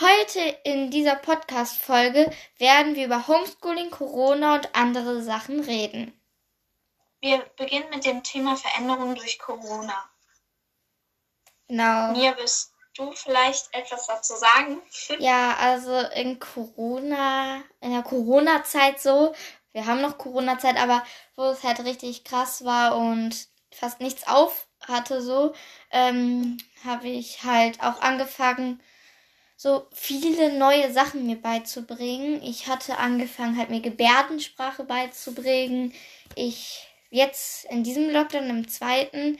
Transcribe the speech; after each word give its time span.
Heute 0.00 0.40
in 0.64 0.90
dieser 0.90 1.14
Podcast-Folge 1.14 2.28
werden 2.58 2.96
wir 2.96 3.06
über 3.06 3.28
Homeschooling, 3.28 3.90
Corona 3.90 4.56
und 4.56 4.74
andere 4.74 5.22
Sachen 5.22 5.60
reden. 5.60 6.12
Wir 7.20 7.38
beginnen 7.56 7.88
mit 7.90 8.04
dem 8.04 8.24
Thema 8.24 8.56
Veränderungen 8.56 9.14
durch 9.14 9.38
Corona. 9.38 10.10
Genau. 11.68 12.10
Mir 12.10 12.36
willst 12.36 12.72
du 12.96 13.12
vielleicht 13.12 13.72
etwas 13.72 14.08
dazu 14.08 14.34
sagen? 14.34 14.82
Ja, 15.20 15.56
also 15.58 15.96
in 16.16 16.40
Corona, 16.40 17.62
in 17.80 17.92
der 17.92 18.02
Corona-Zeit 18.02 19.00
so, 19.00 19.32
wir 19.70 19.86
haben 19.86 20.00
noch 20.00 20.18
Corona-Zeit, 20.18 20.76
aber 20.76 21.04
wo 21.36 21.44
es 21.44 21.62
halt 21.62 21.78
richtig 21.84 22.24
krass 22.24 22.64
war 22.64 22.96
und 22.96 23.46
fast 23.70 24.00
nichts 24.00 24.26
auf 24.26 24.66
hatte 24.80 25.22
so, 25.22 25.54
ähm, 25.92 26.58
habe 26.84 27.08
ich 27.08 27.44
halt 27.44 27.80
auch 27.80 28.02
angefangen, 28.02 28.82
so 29.64 29.88
viele 29.94 30.52
neue 30.58 30.92
Sachen 30.92 31.26
mir 31.26 31.40
beizubringen. 31.40 32.42
Ich 32.42 32.66
hatte 32.66 32.98
angefangen, 32.98 33.56
halt 33.56 33.70
mir 33.70 33.80
Gebärdensprache 33.80 34.84
beizubringen. 34.84 35.94
Ich 36.34 36.86
jetzt 37.08 37.64
in 37.70 37.82
diesem 37.82 38.10
Lockdown, 38.10 38.50
im 38.50 38.68
zweiten, 38.68 39.38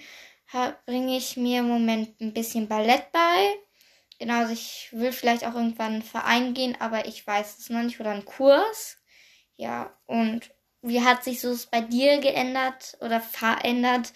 bringe 0.87 1.19
ich 1.19 1.37
mir 1.37 1.59
im 1.59 1.69
Moment 1.69 2.19
ein 2.23 2.33
bisschen 2.33 2.69
Ballett 2.69 3.13
bei. 3.13 3.55
Genau, 4.19 4.39
also 4.39 4.55
ich 4.55 4.89
will 4.93 5.13
vielleicht 5.13 5.45
auch 5.45 5.55
irgendwann 5.55 5.93
einen 5.93 6.03
Verein 6.03 6.55
gehen, 6.55 6.75
aber 6.81 7.07
ich 7.07 7.27
weiß 7.27 7.59
es 7.59 7.69
noch 7.69 7.83
nicht. 7.83 8.01
Oder 8.01 8.13
einen 8.13 8.25
Kurs. 8.25 8.97
Ja, 9.57 9.95
und 10.07 10.51
wie 10.81 11.05
hat 11.05 11.23
sich 11.23 11.43
so 11.43 11.51
es 11.51 11.67
bei 11.67 11.83
dir 11.83 12.17
geändert 12.21 12.97
oder 13.01 13.21
verändert? 13.21 14.15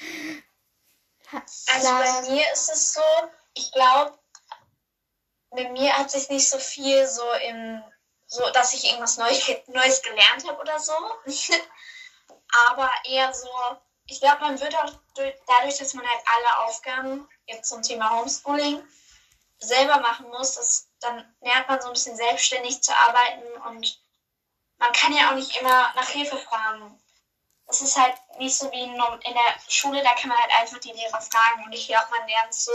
Also 1.30 1.88
bei 1.88 2.30
mir 2.30 2.45
ist 2.55 2.70
es 2.72 2.95
so, 2.95 3.02
ich 3.52 3.70
glaube, 3.72 4.17
bei 5.51 5.69
mir 5.70 5.97
hat 5.97 6.11
sich 6.11 6.29
nicht 6.29 6.48
so 6.48 6.59
viel 6.59 7.07
so 7.07 7.25
im, 7.48 7.83
so, 8.27 8.48
dass 8.51 8.75
ich 8.75 8.84
irgendwas 8.84 9.16
Neues, 9.16 9.48
Neues 9.69 10.03
gelernt 10.03 10.47
habe 10.47 10.61
oder 10.61 10.78
so. 10.78 10.95
Aber 12.70 12.91
eher 13.05 13.33
so, 13.34 13.48
ich 14.06 14.20
glaube, 14.20 14.41
man 14.41 14.61
wird 14.61 14.75
auch 14.77 14.92
durch, 15.14 15.34
dadurch, 15.47 15.78
dass 15.78 15.95
man 15.95 16.06
halt 16.06 16.20
alle 16.37 16.67
Aufgaben 16.67 17.28
jetzt 17.47 17.69
zum 17.69 17.83
Thema 17.83 18.11
Homeschooling 18.11 18.83
selber 19.59 20.00
machen 20.00 20.28
muss, 20.28 20.55
das, 20.55 20.89
dann 21.00 21.37
lernt 21.41 21.69
man 21.69 21.81
so 21.81 21.89
ein 21.89 21.92
bisschen 21.92 22.17
selbstständig 22.17 22.83
zu 22.83 22.94
arbeiten 22.94 23.61
und 23.69 24.00
man 24.78 24.92
kann 24.92 25.12
ja 25.12 25.31
auch 25.31 25.34
nicht 25.34 25.61
immer 25.61 25.92
nach 25.94 26.09
Hilfe 26.09 26.37
fragen. 26.37 27.03
Es 27.67 27.81
ist 27.83 27.98
halt 27.98 28.15
nicht 28.39 28.56
so 28.56 28.70
wie 28.70 28.83
in 28.83 28.94
der 28.94 29.61
Schule, 29.69 30.03
da 30.03 30.15
kann 30.15 30.28
man 30.28 30.39
halt 30.39 30.53
einfach 30.55 30.78
die 30.78 30.92
Lehrer 30.92 31.20
fragen 31.20 31.65
und 31.65 31.72
ich 31.72 31.89
glaube, 31.89 32.06
man 32.17 32.27
lernt 32.27 32.55
so 32.55 32.72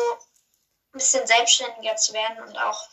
ein 0.93 0.99
bisschen 0.99 1.25
selbstständiger 1.25 1.95
zu 1.95 2.13
werden 2.13 2.43
und 2.43 2.57
auch 2.57 2.87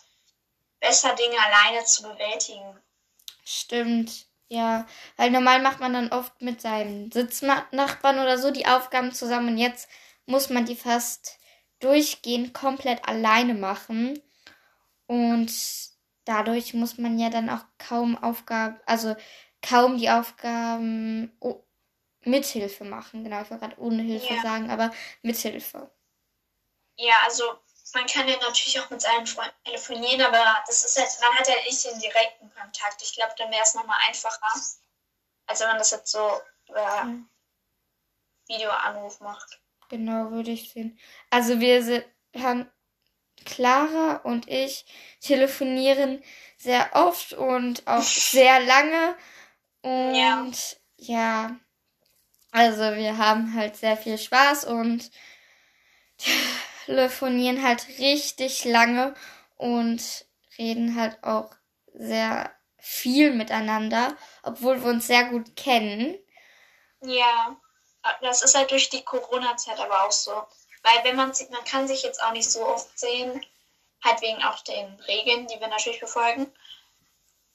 besser 0.80 1.14
Dinge 1.14 1.36
alleine 1.38 1.84
zu 1.84 2.02
bewältigen. 2.02 2.80
Stimmt, 3.44 4.26
ja. 4.48 4.86
Weil 5.16 5.30
normal 5.30 5.60
macht 5.60 5.80
man 5.80 5.92
dann 5.92 6.12
oft 6.12 6.40
mit 6.40 6.60
seinen 6.60 7.12
Sitznachbarn 7.12 8.18
oder 8.18 8.38
so 8.38 8.50
die 8.50 8.66
Aufgaben 8.66 9.12
zusammen 9.12 9.48
und 9.48 9.58
jetzt 9.58 9.88
muss 10.26 10.48
man 10.48 10.64
die 10.64 10.76
fast 10.76 11.38
durchgehend 11.80 12.54
komplett 12.54 13.06
alleine 13.06 13.54
machen. 13.54 14.22
Und 15.06 15.52
dadurch 16.24 16.74
muss 16.74 16.98
man 16.98 17.18
ja 17.18 17.30
dann 17.30 17.50
auch 17.50 17.64
kaum 17.78 18.16
Aufgaben, 18.22 18.78
also 18.86 19.16
kaum 19.62 19.98
die 19.98 20.10
Aufgaben 20.10 21.36
oh, 21.40 21.64
mit 22.22 22.46
Hilfe 22.46 22.84
machen. 22.84 23.24
Genau, 23.24 23.42
ich 23.42 23.50
wollte 23.50 23.66
gerade 23.66 23.80
ohne 23.80 24.02
Hilfe 24.02 24.34
ja. 24.34 24.42
sagen, 24.42 24.70
aber 24.70 24.92
mit 25.22 25.36
Hilfe. 25.36 25.90
Ja, 26.96 27.14
also 27.24 27.44
man 27.94 28.06
kann 28.06 28.28
ja 28.28 28.36
natürlich 28.36 28.78
auch 28.80 28.90
mit 28.90 29.00
seinen 29.00 29.26
Freunden 29.26 29.56
telefonieren, 29.64 30.22
aber 30.22 30.62
das 30.66 30.84
ist 30.84 30.96
jetzt, 30.96 31.20
man 31.20 31.34
hat 31.36 31.48
ja 31.48 31.54
nicht 31.64 31.84
den 31.84 31.98
direkten 31.98 32.50
Kontakt. 32.54 33.02
Ich 33.02 33.14
glaube, 33.14 33.32
dann 33.38 33.50
wäre 33.50 33.62
es 33.62 33.74
nochmal 33.74 33.98
einfacher, 34.06 34.52
als 35.46 35.60
wenn 35.60 35.68
man 35.68 35.78
das 35.78 35.90
jetzt 35.90 36.10
so 36.10 36.40
über 36.68 37.04
mhm. 37.04 37.28
Videoanruf 38.48 39.20
macht. 39.20 39.60
Genau, 39.88 40.30
würde 40.30 40.50
ich 40.52 40.72
sehen. 40.72 40.98
Also 41.30 41.60
wir 41.60 42.04
haben 42.38 42.70
Clara 43.44 44.16
und 44.16 44.48
ich 44.48 44.84
telefonieren 45.20 46.22
sehr 46.58 46.90
oft 46.94 47.32
und 47.32 47.86
auch 47.86 48.02
sehr 48.02 48.60
lange. 48.60 49.16
Und 49.82 50.16
ja. 50.16 50.52
ja, 50.96 51.56
also 52.52 52.82
wir 52.82 53.16
haben 53.16 53.54
halt 53.54 53.76
sehr 53.76 53.96
viel 53.96 54.18
Spaß 54.18 54.64
und 54.66 55.10
telefonieren 56.90 57.62
halt 57.62 57.86
richtig 58.00 58.64
lange 58.64 59.14
und 59.56 60.26
reden 60.58 61.00
halt 61.00 61.22
auch 61.22 61.50
sehr 61.94 62.50
viel 62.78 63.32
miteinander, 63.32 64.16
obwohl 64.42 64.82
wir 64.82 64.90
uns 64.90 65.06
sehr 65.06 65.26
gut 65.26 65.54
kennen. 65.54 66.18
Ja, 67.02 67.56
das 68.22 68.42
ist 68.42 68.56
halt 68.56 68.72
durch 68.72 68.90
die 68.90 69.04
Corona-Zeit 69.04 69.78
aber 69.78 70.04
auch 70.04 70.12
so. 70.12 70.32
Weil 70.82 71.04
wenn 71.04 71.16
man 71.16 71.32
sieht, 71.32 71.50
man 71.50 71.64
kann 71.64 71.86
sich 71.86 72.02
jetzt 72.02 72.20
auch 72.22 72.32
nicht 72.32 72.50
so 72.50 72.66
oft 72.66 72.98
sehen, 72.98 73.44
halt 74.02 74.20
wegen 74.22 74.42
auch 74.42 74.58
den 74.60 74.98
Regeln, 75.06 75.46
die 75.46 75.60
wir 75.60 75.68
natürlich 75.68 76.00
befolgen. 76.00 76.52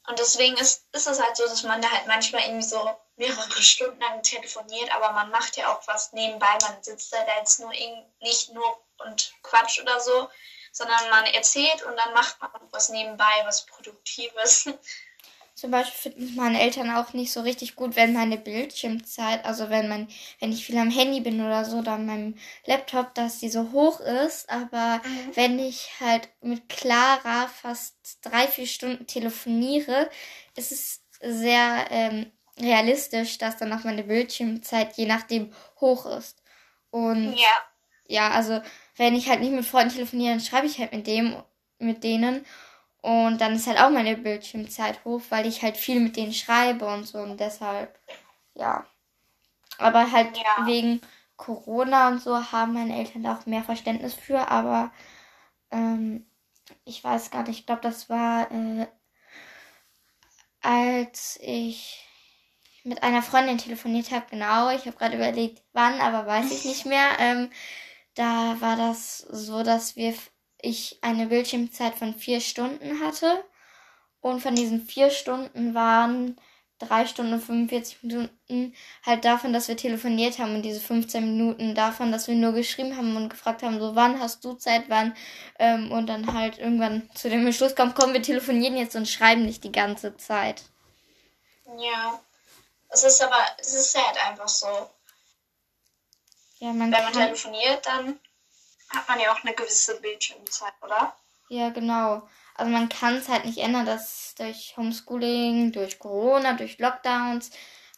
Und 0.07 0.19
deswegen 0.19 0.56
ist, 0.57 0.85
ist 0.94 1.07
es 1.07 1.22
halt 1.22 1.35
so, 1.35 1.44
dass 1.44 1.63
man 1.63 1.81
da 1.81 1.91
halt 1.91 2.07
manchmal 2.07 2.44
irgendwie 2.44 2.63
so 2.63 2.97
mehrere 3.17 3.62
Stunden 3.62 4.00
lang 4.00 4.22
telefoniert, 4.22 4.96
aber 4.96 5.12
man 5.12 5.31
macht 5.31 5.57
ja 5.57 5.73
auch 5.73 5.85
was 5.88 6.13
nebenbei. 6.13 6.57
Man 6.62 6.84
sitzt 6.84 7.12
da 7.12 7.17
jetzt 7.40 7.59
nur 7.59 7.72
nicht 8.22 8.53
nur 8.53 8.84
und 9.06 9.34
Quatsch 9.44 9.82
oder 9.82 10.00
so, 10.00 10.30
sondern 10.72 11.10
man 11.10 11.26
erzählt 11.26 11.84
und 11.84 11.96
dann 11.98 12.14
macht 12.14 12.40
man 12.42 12.52
was 12.72 12.90
nebenbei, 12.90 13.34
was 13.46 13.66
Produktives. 13.66 14.70
Zum 15.56 15.72
Beispiel 15.72 16.12
finden 16.12 16.36
meine 16.36 16.60
Eltern 16.60 16.92
auch 16.92 17.14
nicht 17.14 17.32
so 17.32 17.40
richtig 17.40 17.78
gut, 17.78 17.96
wenn 17.96 18.12
meine 18.12 18.38
Bildschirmzeit, 18.38 19.46
also 19.46 19.70
wenn 19.70 19.88
man, 19.88 20.10
wenn 20.42 20.52
ich 20.52 20.66
viel 20.66 20.78
am 20.78 20.92
Handy 20.92 21.22
bin 21.22 21.40
oder 21.40 21.64
so, 21.64 21.78
oder 21.78 21.94
an 21.94 22.06
meinem 22.06 22.36
Laptop, 22.66 23.16
dass 23.16 23.40
die 23.40 23.48
so 23.48 23.72
hoch 23.72 24.02
ist. 24.02 24.50
Aber 24.50 25.02
mhm. 25.06 25.32
wenn 25.36 25.58
ich 25.58 25.92
halt 26.02 26.28
mit 26.42 26.68
Clara 26.68 27.48
fast 27.48 27.96
drei, 28.22 28.50
vier 28.50 28.68
Stunden 28.68 29.08
telefoniere, 29.08 30.10
ist 30.58 30.74
es 30.74 31.02
sehr 31.22 31.88
ähm, 31.90 32.34
realistisch, 32.60 33.38
dass 33.38 33.56
dann 33.56 33.72
auch 33.72 33.86
meine 33.86 34.04
Bildschirmzeit 34.04 34.98
je 34.98 35.06
nachdem 35.06 35.54
hoch 35.80 36.06
ist. 36.06 36.42
Und 36.90 37.34
ja, 37.34 37.64
ja 38.08 38.32
also 38.32 38.62
wenn 38.98 39.16
ich 39.16 39.30
halt 39.30 39.42
nicht 39.42 39.54
mit 39.54 39.66
Freunden 39.66 39.94
telefoniere, 39.94 40.32
dann 40.32 40.42
schreibe 40.42 40.68
ich 40.68 40.80
halt 40.80 40.94
mit 40.94 41.08
dem, 41.08 41.36
mit 41.80 42.04
denen. 42.04 42.46
Und 43.02 43.40
dann 43.40 43.54
ist 43.56 43.68
halt 43.68 43.80
auch 43.80 43.92
meine 43.92 44.18
Bildschirmzeit 44.18 45.06
hoch, 45.06 45.22
weil 45.30 45.46
ich 45.46 45.62
halt 45.62 45.78
viel 45.78 46.00
mit 46.00 46.16
denen 46.18 46.34
schreibe 46.34 46.86
und 46.86 47.06
so. 47.06 47.20
Und 47.20 47.40
deshalb, 47.40 48.00
ja. 48.56 48.86
Aber 49.78 50.12
halt 50.12 50.38
ja. 50.38 50.66
wegen 50.66 51.02
Corona 51.36 52.08
und 52.08 52.22
so 52.22 52.52
haben 52.52 52.74
meine 52.74 52.98
Eltern 52.98 53.24
da 53.24 53.36
auch 53.36 53.46
mehr 53.46 53.64
Verständnis 53.64 54.14
für. 54.14 54.50
Aber 54.50 54.92
ähm, 55.72 56.26
ich 56.86 57.04
weiß 57.04 57.32
gar 57.32 57.44
nicht, 57.44 57.60
ich 57.60 57.66
glaube, 57.66 57.82
das 57.82 58.10
war, 58.10 58.50
äh, 58.52 58.88
als 60.62 61.38
ich 61.42 62.08
mit 62.84 63.04
einer 63.04 63.22
Freundin 63.22 63.58
telefoniert 63.58 64.12
habe, 64.12 64.26
genau. 64.30 64.70
Ich 64.70 64.86
habe 64.86 64.98
gerade 64.98 65.16
überlegt, 65.16 65.62
wann, 65.74 66.00
aber 66.00 66.26
weiß 66.26 66.52
ich 66.52 66.66
nicht 66.66 66.86
mehr. 66.86 67.10
Ähm, 67.20 67.50
da 68.16 68.58
war 68.59 68.76
das 68.76 69.20
so, 69.20 69.64
dass 69.64 69.96
wir 69.96 70.14
ich 70.66 70.98
eine 71.02 71.28
Bildschirmzeit 71.28 71.96
von 71.96 72.16
vier 72.16 72.42
Stunden 72.42 73.00
hatte. 73.02 73.44
Und 74.20 74.42
von 74.42 74.56
diesen 74.56 74.81
vier 74.81 75.12
Stunden 75.12 75.76
waren 75.76 76.40
drei 76.80 77.06
Stunden 77.06 77.34
und 77.34 77.42
45 77.42 78.03
Minuten 78.03 78.76
halt 79.06 79.24
davon, 79.24 79.53
dass 79.53 79.68
wir 79.68 79.78
telefoniert 79.78 80.40
haben 80.40 80.56
und 80.56 80.64
diese 80.64 80.81
15 80.81 81.24
Minuten 81.24 81.76
davon, 81.76 82.12
dass 82.12 82.28
wir 82.28 82.36
nur 82.36 82.52
geschrieben 82.52 82.98
haben 82.98 83.16
und 83.16 83.30
gefragt 83.30 83.64
haben, 83.64 83.80
so 83.80 83.96
wann 83.96 84.20
hast 84.20 84.44
du 84.44 84.53
Zeit, 84.53 84.86
wann 84.88 85.16
ähm, 85.59 85.92
und 85.92 86.08
dann 86.08 86.34
halt 86.34 86.58
irgendwann 86.58 87.09
zu 87.14 87.30
dem 87.30 87.46
Entschluss 87.46 87.76
kommt, 87.76 87.96
komm, 87.96 88.14
wir 88.14 88.22
telefonieren 88.22 88.76
jetzt 88.76 88.96
und 88.96 89.08
schreiben 89.08 89.46
nicht 89.46 89.64
die 89.64 89.72
ganze 89.72 90.17
Zeit. 90.17 90.64
Ja, 91.78 92.20
es 92.90 93.03
ist 93.03 93.22
aber, 93.22 93.46
es 93.59 93.73
ist 93.73 93.96
halt 93.96 94.17
einfach 94.28 94.47
so. 94.47 94.67
Ja, 96.59 96.73
man 96.73 96.91
Wenn 96.91 97.03
man 97.03 97.13
telefoniert, 97.13 97.85
dann 97.85 98.19
hat 98.90 99.07
man 99.09 99.19
ja 99.19 99.31
auch 99.31 99.43
eine 99.43 99.53
gewisse 99.53 99.99
Bildschirmzeit, 99.99 100.73
oder? 100.81 101.16
Ja, 101.49 101.69
genau. 101.69 102.28
Also 102.55 102.72
man 102.72 102.90
kann 102.90 103.16
es 103.16 103.28
halt 103.28 103.46
nicht 103.46 103.57
ändern, 103.57 103.85
dass 103.85 104.34
durch 104.35 104.75
Homeschooling, 104.78 105.72
durch 105.72 105.99
Corona, 105.99 106.53
durch 106.53 106.79
Lockdowns 106.79 107.52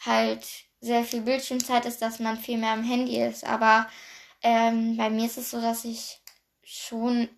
halt 0.04 0.46
sehr 0.80 1.04
viel 1.04 1.22
Bildschirmzeit 1.22 1.86
ist, 1.86 2.02
dass 2.02 2.20
man 2.20 2.38
viel 2.38 2.58
mehr 2.58 2.72
am 2.72 2.84
Handy 2.84 3.22
ist. 3.22 3.44
Aber 3.46 3.88
ähm, 4.42 4.98
bei 4.98 5.10
mir 5.10 5.26
ist 5.26 5.38
es 5.38 5.52
so, 5.52 5.62
dass 5.62 5.86
ich 5.86 6.22
schon 6.64 7.30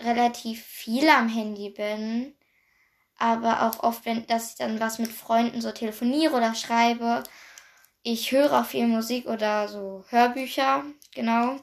relativ 0.00 0.64
viel 0.64 1.08
am 1.08 1.28
Handy 1.28 1.70
bin. 1.70 2.34
Aber 3.18 3.62
auch 3.62 3.82
oft, 3.82 4.04
wenn 4.04 4.26
dass 4.26 4.50
ich 4.50 4.56
dann 4.56 4.80
was 4.80 4.98
mit 4.98 5.10
Freunden 5.12 5.60
so 5.60 5.72
telefoniere 5.72 6.34
oder 6.36 6.54
schreibe. 6.54 7.22
Ich 8.08 8.30
höre 8.30 8.52
auch 8.52 8.64
viel 8.64 8.86
Musik 8.86 9.26
oder 9.26 9.66
so 9.66 10.04
Hörbücher, 10.10 10.84
genau. 11.12 11.58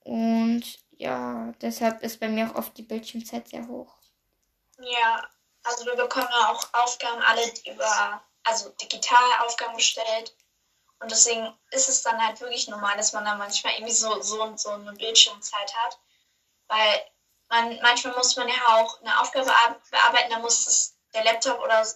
Und 0.00 0.62
ja, 0.92 1.52
deshalb 1.60 2.02
ist 2.02 2.18
bei 2.18 2.28
mir 2.28 2.50
auch 2.50 2.54
oft 2.54 2.74
die 2.78 2.82
Bildschirmzeit 2.82 3.48
sehr 3.48 3.68
hoch. 3.68 3.94
Ja, 4.78 5.28
also 5.62 5.84
wir 5.84 5.96
bekommen 5.96 6.30
ja 6.30 6.50
auch 6.50 6.66
Aufgaben 6.72 7.20
alle 7.20 7.42
über, 7.70 8.22
also 8.44 8.70
digital 8.70 9.44
Aufgaben 9.44 9.76
gestellt. 9.76 10.34
Und 11.00 11.10
deswegen 11.10 11.52
ist 11.72 11.90
es 11.90 12.02
dann 12.02 12.26
halt 12.26 12.40
wirklich 12.40 12.66
normal, 12.68 12.96
dass 12.96 13.12
man 13.12 13.26
dann 13.26 13.36
manchmal 13.36 13.74
irgendwie 13.74 13.92
so, 13.92 14.22
so 14.22 14.42
und 14.42 14.58
so 14.58 14.70
eine 14.70 14.94
Bildschirmzeit 14.94 15.74
hat. 15.74 15.98
Weil 16.68 17.04
man, 17.50 17.78
manchmal 17.82 18.16
muss 18.16 18.34
man 18.36 18.48
ja 18.48 18.54
auch 18.68 18.98
eine 19.02 19.20
Aufgabe 19.20 19.52
bearbeiten, 19.90 20.30
da 20.30 20.38
muss 20.38 20.66
es 20.66 20.96
der 21.12 21.24
Laptop 21.24 21.60
oder 21.60 21.86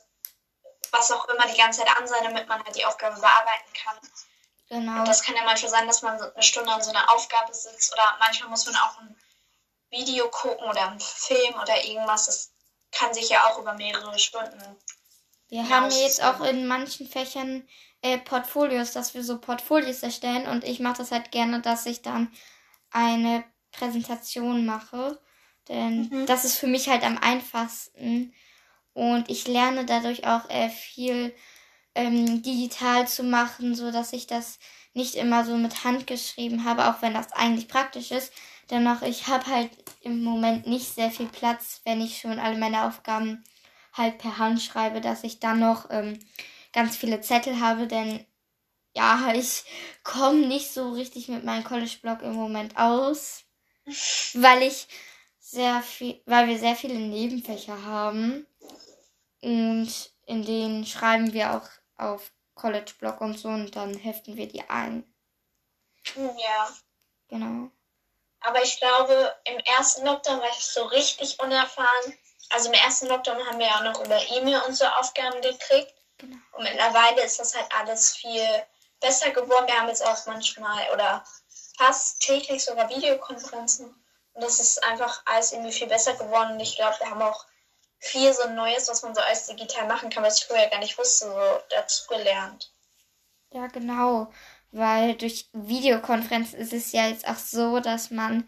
was 0.90 1.10
auch 1.10 1.28
immer 1.28 1.46
die 1.46 1.56
ganze 1.56 1.80
Zeit 1.80 1.96
an 1.96 2.06
sein, 2.06 2.25
damit 2.25 2.48
man 2.48 2.62
halt 2.64 2.76
die 2.76 2.84
Aufgabe 2.84 3.20
bearbeiten 3.20 3.72
kann. 3.75 3.96
Genau. 4.69 5.00
Und 5.00 5.08
das 5.08 5.22
kann 5.22 5.34
ja 5.34 5.44
manchmal 5.44 5.70
sein, 5.70 5.86
dass 5.86 6.02
man 6.02 6.20
eine 6.20 6.42
Stunde 6.42 6.70
an 6.70 6.82
so 6.82 6.90
einer 6.90 7.12
Aufgabe 7.12 7.54
sitzt 7.54 7.92
oder 7.92 8.16
manchmal 8.19 8.50
muss 8.50 8.66
man 8.66 8.76
auch 8.76 9.00
ein 9.00 9.16
Video 9.90 10.28
gucken 10.28 10.69
oder 10.69 10.88
einen 10.88 11.00
Film 11.00 11.54
oder 11.60 11.84
irgendwas. 11.84 12.26
Das 12.26 12.50
kann 12.92 13.14
sich 13.14 13.30
ja 13.30 13.46
auch 13.46 13.58
über 13.58 13.75
mehrere 13.75 14.19
Stunden. 14.19 14.76
Wir 15.48 15.69
haben 15.70 15.90
jetzt 15.90 16.22
auch 16.22 16.40
in 16.42 16.66
manchen 16.66 17.08
Fächern 17.08 17.66
äh, 18.02 18.19
Portfolios, 18.19 18.92
dass 18.92 19.14
wir 19.14 19.24
so 19.24 19.38
Portfolios 19.38 20.02
erstellen 20.02 20.46
und 20.46 20.64
ich 20.64 20.81
mache 20.81 20.98
das 20.98 21.10
halt 21.10 21.32
gerne, 21.32 21.62
dass 21.62 21.86
ich 21.86 22.02
dann 22.02 22.31
eine 22.90 23.44
Präsentation 23.72 24.66
mache. 24.66 25.19
Denn 25.69 26.08
mhm. 26.08 26.26
das 26.26 26.44
ist 26.44 26.58
für 26.58 26.66
mich 26.66 26.88
halt 26.88 27.02
am 27.02 27.19
einfachsten. 27.19 28.34
Und 28.98 29.30
ich 29.30 29.46
lerne 29.46 29.86
dadurch 29.86 30.26
auch 30.26 30.50
äh, 30.50 30.70
viel 30.70 31.32
ähm, 31.94 32.42
digital 32.42 33.06
zu 33.06 33.22
machen, 33.22 33.76
so 33.76 33.92
dass 33.92 34.12
ich 34.12 34.26
das 34.26 34.58
nicht 34.92 35.14
immer 35.14 35.44
so 35.44 35.56
mit 35.56 35.84
Hand 35.84 36.08
geschrieben 36.08 36.64
habe, 36.64 36.88
auch 36.88 37.00
wenn 37.00 37.14
das 37.14 37.30
eigentlich 37.30 37.68
praktisch 37.68 38.10
ist. 38.10 38.32
Dennoch, 38.72 39.02
ich 39.02 39.28
habe 39.28 39.46
halt 39.46 39.70
im 40.00 40.24
Moment 40.24 40.66
nicht 40.66 40.92
sehr 40.92 41.12
viel 41.12 41.28
Platz, 41.28 41.80
wenn 41.84 42.00
ich 42.00 42.18
schon 42.18 42.40
alle 42.40 42.58
meine 42.58 42.88
Aufgaben 42.88 43.44
halt 43.92 44.18
per 44.18 44.38
Hand 44.38 44.60
schreibe, 44.60 45.00
dass 45.00 45.22
ich 45.22 45.38
dann 45.38 45.60
noch 45.60 45.86
ähm, 45.90 46.18
ganz 46.72 46.96
viele 46.96 47.20
Zettel 47.20 47.60
habe, 47.60 47.86
denn 47.86 48.26
ja, 48.96 49.32
ich 49.36 49.62
komme 50.02 50.44
nicht 50.48 50.72
so 50.72 50.90
richtig 50.90 51.28
mit 51.28 51.44
meinem 51.44 51.62
College-Blog 51.62 52.22
im 52.22 52.32
Moment 52.32 52.76
aus, 52.76 53.44
weil 54.34 54.64
ich 54.64 54.88
sehr 55.38 55.82
viel, 55.82 56.20
weil 56.26 56.48
wir 56.48 56.58
sehr 56.58 56.74
viele 56.74 56.98
Nebenfächer 56.98 57.84
haben 57.84 58.44
und 59.40 60.12
in 60.26 60.44
denen 60.44 60.87
schreiben 60.87 61.32
wir 61.32 61.56
auch 61.56 61.69
auf 61.96 62.32
College-Blog 62.55 63.20
und 63.20 63.38
so 63.38 63.49
und 63.49 63.76
dann 63.76 63.94
heften 63.94 64.37
wir 64.37 64.49
die 64.49 64.69
ein. 64.69 65.05
Ja. 66.17 66.69
Genau. 67.29 67.70
Aber 68.40 68.62
ich 68.62 68.79
glaube, 68.79 69.35
im 69.44 69.58
ersten 69.58 70.06
Lockdown 70.06 70.40
war 70.40 70.49
ich 70.49 70.64
so 70.64 70.85
richtig 70.85 71.38
unerfahren. 71.40 72.19
Also 72.50 72.69
im 72.69 72.75
ersten 72.75 73.08
Lockdown 73.08 73.44
haben 73.46 73.58
wir 73.58 73.67
ja 73.67 73.79
auch 73.79 73.85
noch 73.85 74.05
über 74.05 74.19
E-Mail 74.31 74.62
und 74.67 74.75
so 74.75 74.87
Aufgaben 74.87 75.41
gekriegt. 75.43 75.93
Genau. 76.19 76.37
Und 76.52 76.64
mittlerweile 76.64 77.23
ist 77.23 77.38
das 77.38 77.55
halt 77.55 77.67
alles 77.79 78.17
viel 78.17 78.46
besser 79.00 79.31
geworden. 79.31 79.67
Wir 79.67 79.79
haben 79.79 79.88
jetzt 79.88 80.05
auch 80.05 80.26
manchmal 80.26 80.91
oder 80.93 81.25
fast 81.76 82.20
täglich 82.20 82.64
sogar 82.64 82.88
Videokonferenzen. 82.88 83.87
Und 84.32 84.44
das 84.44 84.61
ist 84.61 84.82
einfach 84.84 85.23
alles 85.26 85.52
irgendwie 85.52 85.73
viel 85.73 85.88
besser 85.88 86.14
geworden. 86.14 86.52
Und 86.52 86.61
ich 86.61 86.76
glaube, 86.76 86.96
wir 87.00 87.11
haben 87.11 87.23
auch 87.23 87.44
viel 87.98 88.32
so 88.32 88.48
Neues, 88.50 88.88
was 88.88 89.02
man 89.02 89.14
so 89.14 89.20
als 89.20 89.46
digital 89.46 89.86
machen 89.86 90.10
kann, 90.10 90.22
was 90.22 90.40
ich 90.40 90.46
vorher 90.46 90.70
gar 90.70 90.78
nicht 90.78 90.98
wusste, 90.98 91.26
so 91.26 91.60
dazu 91.70 92.06
gelernt. 92.08 92.72
Ja, 93.50 93.66
genau. 93.66 94.32
Weil 94.70 95.14
durch 95.14 95.48
Videokonferenz 95.52 96.52
ist 96.52 96.72
es 96.72 96.92
ja 96.92 97.08
jetzt 97.08 97.26
auch 97.26 97.36
so, 97.36 97.80
dass 97.80 98.10
man 98.10 98.46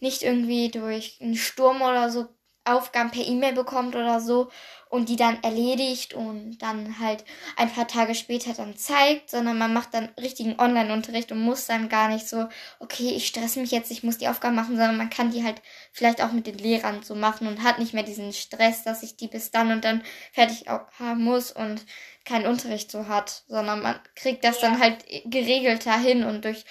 nicht 0.00 0.22
irgendwie 0.22 0.70
durch 0.70 1.18
einen 1.20 1.36
Sturm 1.36 1.80
oder 1.80 2.10
so 2.10 2.28
Aufgaben 2.64 3.10
per 3.10 3.26
E-Mail 3.26 3.54
bekommt 3.54 3.96
oder 3.96 4.20
so 4.20 4.50
und 4.88 5.08
die 5.08 5.16
dann 5.16 5.42
erledigt 5.42 6.14
und 6.14 6.58
dann 6.58 6.98
halt 7.00 7.24
ein 7.56 7.72
paar 7.72 7.88
Tage 7.88 8.14
später 8.14 8.52
dann 8.52 8.76
zeigt, 8.76 9.30
sondern 9.30 9.58
man 9.58 9.72
macht 9.72 9.94
dann 9.94 10.10
richtigen 10.20 10.60
Online-Unterricht 10.60 11.32
und 11.32 11.40
muss 11.40 11.66
dann 11.66 11.88
gar 11.88 12.08
nicht 12.08 12.28
so, 12.28 12.48
okay, 12.78 13.10
ich 13.10 13.26
stresse 13.26 13.58
mich 13.58 13.70
jetzt, 13.70 13.90
ich 13.90 14.02
muss 14.02 14.18
die 14.18 14.28
Aufgaben 14.28 14.54
machen, 14.54 14.76
sondern 14.76 14.98
man 14.98 15.10
kann 15.10 15.30
die 15.30 15.42
halt 15.42 15.62
vielleicht 15.92 16.22
auch 16.22 16.32
mit 16.32 16.46
den 16.46 16.58
Lehrern 16.58 17.02
so 17.02 17.14
machen 17.14 17.46
und 17.46 17.62
hat 17.64 17.78
nicht 17.78 17.94
mehr 17.94 18.02
diesen 18.02 18.32
Stress, 18.32 18.84
dass 18.84 19.02
ich 19.02 19.16
die 19.16 19.28
bis 19.28 19.50
dann 19.50 19.72
und 19.72 19.84
dann 19.84 20.02
fertig 20.32 20.66
haben 20.68 21.24
muss 21.24 21.50
und 21.50 21.84
keinen 22.24 22.46
Unterricht 22.46 22.90
so 22.90 23.08
hat, 23.08 23.44
sondern 23.48 23.82
man 23.82 23.98
kriegt 24.14 24.44
das 24.44 24.60
dann 24.60 24.78
halt 24.78 25.04
geregelter 25.24 25.98
hin 25.98 26.22
und 26.22 26.44
durch 26.44 26.64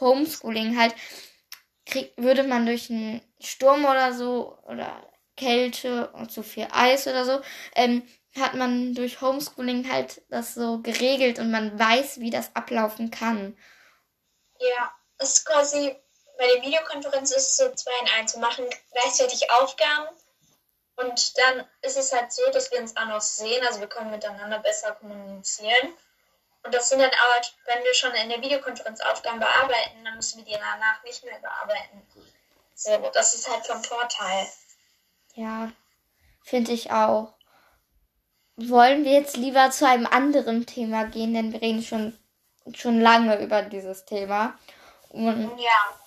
Homeschooling 0.00 0.76
halt 0.78 0.94
kriegt, 1.86 2.20
würde 2.20 2.42
man 2.42 2.66
durch 2.66 2.90
einen 2.90 3.20
Sturm 3.40 3.84
oder 3.84 4.12
so 4.12 4.58
oder 4.66 5.06
Kälte 5.40 6.10
und 6.12 6.30
zu 6.30 6.42
viel 6.42 6.68
Eis 6.70 7.06
oder 7.06 7.24
so, 7.24 7.40
ähm, 7.74 8.06
hat 8.38 8.54
man 8.54 8.94
durch 8.94 9.20
Homeschooling 9.20 9.90
halt 9.90 10.22
das 10.28 10.54
so 10.54 10.78
geregelt 10.82 11.38
und 11.38 11.50
man 11.50 11.78
weiß, 11.78 12.20
wie 12.20 12.30
das 12.30 12.54
ablaufen 12.54 13.10
kann. 13.10 13.56
Ja, 14.58 14.94
es 15.18 15.36
ist 15.36 15.46
quasi 15.46 15.96
bei 16.38 16.46
der 16.46 16.62
Videokonferenz 16.62 17.32
ist 17.32 17.48
es 17.48 17.56
so 17.56 17.70
zwei 17.74 17.92
in 18.00 18.08
eins. 18.18 18.34
Wir 18.34 18.40
machen 18.40 18.64
gleichzeitig 18.92 19.50
Aufgaben 19.50 20.08
und 20.96 21.38
dann 21.38 21.66
ist 21.82 21.96
es 21.96 22.12
halt 22.12 22.32
so, 22.32 22.42
dass 22.52 22.70
wir 22.70 22.78
uns 22.78 22.96
auch 22.96 23.06
noch 23.06 23.20
sehen, 23.20 23.66
also 23.66 23.80
wir 23.80 23.88
können 23.88 24.10
miteinander 24.10 24.58
besser 24.58 24.92
kommunizieren. 24.92 25.94
Und 26.62 26.74
das 26.74 26.90
sind 26.90 27.00
dann 27.00 27.10
aber, 27.10 27.46
wenn 27.66 27.84
wir 27.84 27.94
schon 27.94 28.12
in 28.12 28.28
der 28.28 28.42
Videokonferenz 28.42 29.00
Aufgaben 29.00 29.40
bearbeiten, 29.40 30.04
dann 30.04 30.16
müssen 30.16 30.38
wir 30.38 30.44
die 30.44 30.60
danach 30.60 31.02
nicht 31.04 31.24
mehr 31.24 31.38
bearbeiten. 31.40 32.06
So, 32.74 32.96
das 33.12 33.34
ist 33.34 33.50
halt 33.50 33.66
vom 33.66 33.82
Vorteil. 33.82 34.46
Ja, 35.34 35.72
finde 36.42 36.72
ich 36.72 36.90
auch. 36.90 37.34
Wollen 38.56 39.04
wir 39.04 39.12
jetzt 39.12 39.36
lieber 39.36 39.70
zu 39.70 39.86
einem 39.86 40.06
anderen 40.06 40.66
Thema 40.66 41.04
gehen, 41.04 41.32
denn 41.32 41.52
wir 41.52 41.62
reden 41.62 41.82
schon, 41.82 42.18
schon 42.74 43.00
lange 43.00 43.42
über 43.42 43.62
dieses 43.62 44.04
Thema. 44.04 44.58
Und 45.08 45.50
ja. 45.58 46.00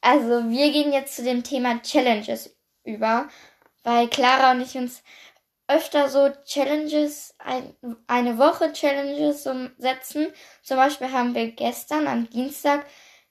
Also 0.00 0.48
wir 0.48 0.72
gehen 0.72 0.92
jetzt 0.92 1.16
zu 1.16 1.24
dem 1.24 1.42
Thema 1.42 1.82
Challenges 1.82 2.56
über, 2.84 3.28
weil 3.82 4.08
Clara 4.08 4.52
und 4.52 4.60
ich 4.60 4.76
uns 4.76 5.02
öfter 5.66 6.08
so 6.08 6.30
Challenges, 6.44 7.34
ein, 7.38 7.74
eine 8.06 8.38
Woche 8.38 8.72
Challenges 8.72 9.46
setzen. 9.76 10.32
Zum 10.62 10.76
Beispiel 10.76 11.12
haben 11.12 11.34
wir 11.34 11.52
gestern 11.52 12.06
am 12.06 12.30
Dienstag 12.30 12.86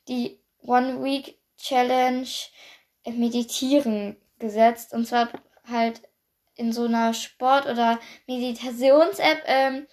die 0.08 0.40
One 0.62 1.04
Week 1.04 1.40
Challenge 1.58 2.28
Meditieren 3.06 4.18
gesetzt. 4.40 4.94
Und 4.94 5.06
zwar 5.06 5.30
halt 5.70 6.02
in 6.56 6.74
so 6.74 6.86
einer 6.86 7.14
Sport- 7.14 7.68
oder 7.68 8.00
Meditations-App 8.28 9.44
ähm, 9.46 9.88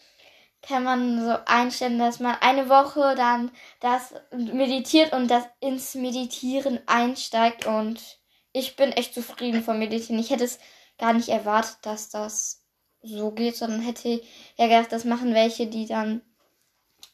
kann 0.63 0.83
man 0.83 1.23
so 1.23 1.37
einstellen, 1.45 1.99
dass 1.99 2.21
man 2.21 2.37
eine 2.41 2.69
Woche 2.69 3.15
dann 3.17 3.51
das 3.81 4.15
meditiert 4.33 5.13
und 5.13 5.29
das 5.29 5.45
ins 5.61 5.95
Meditieren 5.95 6.81
einsteigt. 6.87 7.67
Und 7.67 8.19
ich 8.53 8.77
bin 8.77 8.93
echt 8.93 9.15
zufrieden 9.15 9.63
vom 9.63 9.79
Meditieren. 9.79 10.19
Ich 10.19 10.31
hätte 10.31 10.45
es 10.45 10.59
gar 10.99 11.13
nicht 11.13 11.29
erwartet, 11.29 11.79
dass 11.83 12.09
das 12.09 12.63
so 13.03 13.31
geht, 13.33 13.57
sondern 13.57 13.83
hätte 13.83 14.23
ja 14.57 14.67
gedacht, 14.67 14.91
das 14.91 15.05
machen 15.05 15.35
welche, 15.35 15.67
die 15.67 15.87
dann 15.87 16.23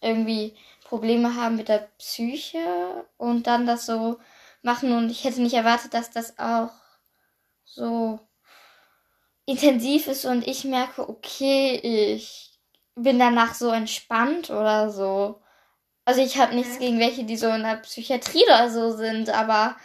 irgendwie 0.00 0.56
Probleme 0.84 1.34
haben 1.34 1.56
mit 1.56 1.68
der 1.68 1.88
Psyche 1.98 3.06
und 3.16 3.46
dann 3.48 3.66
das 3.66 3.86
so 3.86 4.18
machen. 4.62 4.92
Und 4.92 5.10
ich 5.10 5.24
hätte 5.24 5.42
nicht 5.42 5.54
erwartet, 5.54 5.94
dass 5.94 6.10
das 6.10 6.38
auch 6.38 6.70
so 7.74 8.20
intensiv 9.46 10.06
ist 10.06 10.24
und 10.24 10.46
ich 10.46 10.64
merke, 10.64 11.08
okay, 11.08 11.76
ich 12.14 12.58
bin 12.94 13.18
danach 13.18 13.54
so 13.54 13.70
entspannt 13.70 14.50
oder 14.50 14.90
so. 14.90 15.42
Also 16.04 16.20
ich 16.22 16.38
habe 16.38 16.54
nichts 16.54 16.78
gegen 16.78 16.98
welche, 16.98 17.24
die 17.24 17.36
so 17.36 17.48
in 17.48 17.62
der 17.62 17.76
Psychiatrie 17.76 18.44
oder 18.44 18.70
so 18.70 18.96
sind, 18.96 19.30
aber 19.30 19.76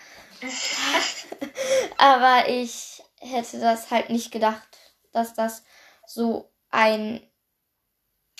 aber 1.97 2.49
ich 2.49 3.03
hätte 3.19 3.59
das 3.59 3.91
halt 3.91 4.09
nicht 4.09 4.31
gedacht, 4.31 4.67
dass 5.11 5.33
das 5.33 5.63
so 6.05 6.51
ein 6.69 7.21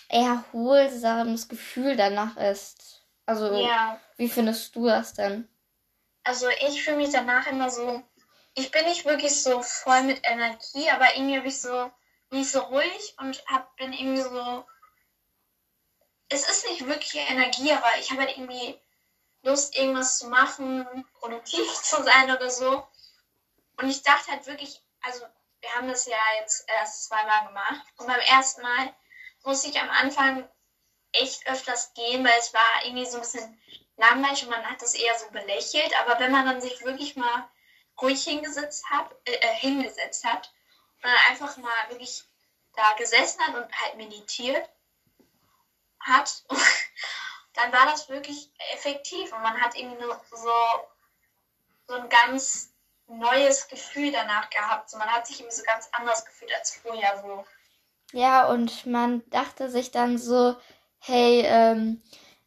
erholsames 0.10 1.48
Gefühl 1.48 1.96
danach 1.96 2.38
ist. 2.38 3.06
Also 3.25 3.54
ja. 3.56 4.00
wie 4.18 4.30
findest 4.30 4.75
du 4.75 4.86
das 4.86 5.14
denn? 5.14 5.48
Also 6.24 6.48
ich 6.68 6.84
fühle 6.84 6.98
mich 6.98 7.12
danach 7.12 7.48
immer 7.48 7.70
so 7.70 8.04
ich 8.55 8.71
bin 8.71 8.85
nicht 8.85 9.05
wirklich 9.05 9.43
so 9.43 9.62
voll 9.62 10.03
mit 10.03 10.21
Energie, 10.25 10.89
aber 10.89 11.15
irgendwie 11.15 11.38
habe 11.38 11.47
ich 11.47 11.62
so 11.62 11.91
nicht 12.31 12.50
so 12.50 12.62
ruhig 12.62 13.15
und 13.19 13.43
hab, 13.47 13.75
bin 13.75 13.93
irgendwie 13.93 14.21
so. 14.21 14.65
Es 16.29 16.50
ist 16.50 16.67
nicht 16.67 16.88
wirklich 16.88 17.15
Energie, 17.15 17.71
aber 17.71 17.97
ich 18.00 18.09
habe 18.09 18.21
halt 18.21 18.35
irgendwie 18.38 18.79
Lust, 19.43 19.75
irgendwas 19.77 20.17
zu 20.17 20.27
machen, 20.27 21.05
produktiv 21.19 21.71
zu 21.83 22.01
sein 22.01 22.31
oder 22.31 22.50
so. 22.50 22.88
Und 23.77 23.89
ich 23.89 24.01
dachte 24.01 24.31
halt 24.31 24.47
wirklich, 24.47 24.81
also 25.01 25.25
wir 25.59 25.69
haben 25.75 25.89
das 25.89 26.05
ja 26.05 26.17
jetzt 26.39 26.67
erst 26.69 27.05
zweimal 27.05 27.47
gemacht. 27.47 27.85
Und 27.97 28.07
beim 28.07 28.19
ersten 28.21 28.62
Mal 28.62 28.95
musste 29.43 29.69
ich 29.69 29.79
am 29.79 29.89
Anfang 29.89 30.50
echt 31.12 31.45
öfters 31.47 31.93
gehen, 31.93 32.25
weil 32.25 32.39
es 32.39 32.53
war 32.53 32.85
irgendwie 32.85 33.05
so 33.05 33.17
ein 33.17 33.21
bisschen 33.21 33.62
langweilig 33.97 34.43
und 34.43 34.50
man 34.50 34.65
hat 34.65 34.81
das 34.81 34.95
eher 34.95 35.17
so 35.19 35.29
belächelt. 35.31 35.93
Aber 36.00 36.19
wenn 36.19 36.31
man 36.31 36.45
dann 36.45 36.62
sich 36.62 36.83
wirklich 36.83 37.15
mal 37.15 37.50
ruhig 38.02 38.24
hingesetzt 38.24 38.86
hat, 38.90 39.12
äh, 39.25 39.32
äh, 39.32 39.54
hingesetzt 39.56 40.24
hat 40.25 40.52
dann 41.06 41.16
einfach 41.30 41.58
mal 41.58 41.90
wirklich 41.90 42.24
da 42.75 42.94
gesessen 42.98 43.42
hat 43.42 43.56
und 43.56 43.82
halt 43.82 43.96
meditiert 43.98 44.70
hat, 46.00 46.44
dann 47.54 47.72
war 47.72 47.86
das 47.86 48.10
wirklich 48.10 48.52
effektiv 48.74 49.32
und 49.32 49.42
man 49.42 49.62
hat 49.62 49.78
irgendwie 49.78 50.04
so, 50.32 50.52
so 51.88 51.94
ein 51.94 52.10
ganz 52.10 52.72
neues 53.08 53.68
Gefühl 53.68 54.12
danach 54.12 54.50
gehabt. 54.50 54.90
So, 54.90 54.98
man 54.98 55.10
hat 55.10 55.25
sich 55.28 55.40
irgendwie 55.40 55.56
so 55.56 55.64
ganz 55.64 55.88
anders 55.92 56.25
gefühlt 56.25 56.54
als 56.54 56.75
vorher 56.75 57.22
so. 57.22 57.46
Ja, 58.12 58.48
und 58.48 58.86
man 58.86 59.28
dachte 59.30 59.70
sich 59.70 59.92
dann 59.92 60.18
so, 60.18 60.56
hey, 61.00 61.44
ähm, 61.46 62.02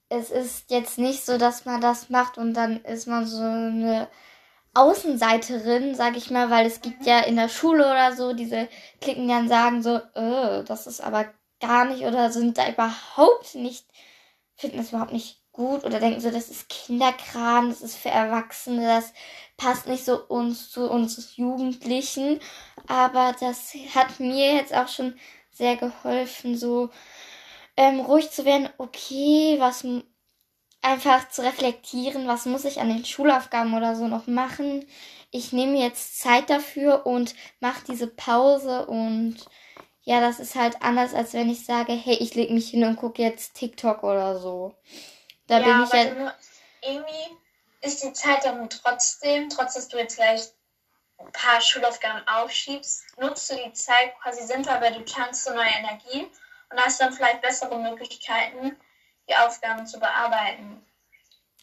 es 0.08 0.30
ist 0.30 0.70
jetzt 0.70 0.98
nicht 0.98 1.24
so, 1.24 1.38
dass 1.38 1.64
man 1.64 1.80
das 1.80 2.10
macht 2.10 2.38
und 2.38 2.54
dann 2.54 2.82
ist 2.84 3.06
man 3.06 3.26
so 3.26 3.42
eine 3.42 4.08
Außenseiterin, 4.74 5.94
sag 5.94 6.16
ich 6.16 6.30
mal, 6.30 6.50
weil 6.50 6.66
es 6.66 6.80
gibt 6.80 7.06
ja 7.06 7.20
in 7.20 7.36
der 7.36 7.48
Schule 7.48 7.86
oder 7.86 8.14
so, 8.14 8.32
diese 8.32 8.68
Klicken 9.00 9.28
dann 9.28 9.48
sagen 9.48 9.82
so, 9.82 9.96
äh, 10.14 10.64
das 10.64 10.86
ist 10.86 11.00
aber 11.00 11.26
gar 11.60 11.84
nicht 11.86 12.04
oder 12.04 12.30
sind 12.30 12.58
da 12.58 12.68
überhaupt 12.68 13.54
nicht, 13.54 13.86
finden 14.56 14.78
das 14.78 14.90
überhaupt 14.90 15.12
nicht 15.12 15.42
gut 15.52 15.84
oder 15.84 15.98
denken 15.98 16.20
so, 16.20 16.30
das 16.30 16.48
ist 16.48 16.68
Kinderkram, 16.68 17.68
das 17.70 17.82
ist 17.82 17.96
für 17.96 18.10
Erwachsene, 18.10 18.86
das 18.86 19.12
passt 19.56 19.88
nicht 19.88 20.04
so 20.04 20.24
uns 20.28 20.70
zu 20.70 20.88
uns 20.88 21.36
Jugendlichen. 21.36 22.40
Aber 22.86 23.34
das 23.40 23.74
hat 23.94 24.20
mir 24.20 24.54
jetzt 24.54 24.72
auch 24.74 24.88
schon 24.88 25.18
sehr 25.50 25.76
geholfen, 25.76 26.56
so 26.56 26.90
ähm, 27.76 28.00
ruhig 28.00 28.30
zu 28.30 28.44
werden, 28.44 28.68
okay, 28.78 29.56
was 29.58 29.84
einfach 30.82 31.28
zu 31.28 31.42
reflektieren, 31.42 32.28
was 32.28 32.46
muss 32.46 32.64
ich 32.64 32.80
an 32.80 32.88
den 32.88 33.04
Schulaufgaben 33.04 33.74
oder 33.74 33.96
so 33.96 34.06
noch 34.08 34.26
machen. 34.26 34.86
Ich 35.30 35.52
nehme 35.52 35.78
jetzt 35.78 36.20
Zeit 36.20 36.50
dafür 36.50 37.06
und 37.06 37.34
mache 37.60 37.84
diese 37.86 38.06
Pause 38.06 38.86
und 38.86 39.36
ja, 40.02 40.20
das 40.20 40.40
ist 40.40 40.54
halt 40.54 40.80
anders, 40.80 41.12
als 41.12 41.34
wenn 41.34 41.50
ich 41.50 41.66
sage, 41.66 41.92
hey, 41.92 42.14
ich 42.14 42.34
lege 42.34 42.54
mich 42.54 42.70
hin 42.70 42.84
und 42.84 42.96
gucke 42.96 43.22
jetzt 43.22 43.54
TikTok 43.54 44.02
oder 44.04 44.38
so. 44.38 44.74
Da 45.46 45.60
ja, 45.60 45.64
bin 45.64 45.82
ich 45.84 45.92
ja. 45.92 46.34
irgendwie 46.82 47.36
ist 47.80 48.02
die 48.02 48.12
Zeit 48.12 48.44
dann 48.44 48.70
trotzdem, 48.70 49.48
trotz 49.50 49.74
dass 49.74 49.88
du 49.88 49.98
jetzt 49.98 50.16
gleich 50.16 50.42
ein 51.18 51.32
paar 51.32 51.60
Schulaufgaben 51.60 52.26
aufschiebst, 52.26 53.18
nutzt 53.18 53.50
du 53.50 53.56
die 53.56 53.72
Zeit 53.72 54.18
quasi 54.22 54.46
sinnvoll, 54.46 54.80
weil 54.80 54.94
du 54.94 55.04
tankst 55.04 55.44
so 55.44 55.52
neue 55.52 55.68
Energie 55.68 56.30
und 56.70 56.78
hast 56.80 57.00
dann 57.00 57.12
vielleicht 57.12 57.42
bessere 57.42 57.78
Möglichkeiten, 57.78 58.76
die 59.28 59.36
Aufgaben 59.36 59.86
zu 59.86 59.98
bearbeiten. 59.98 60.82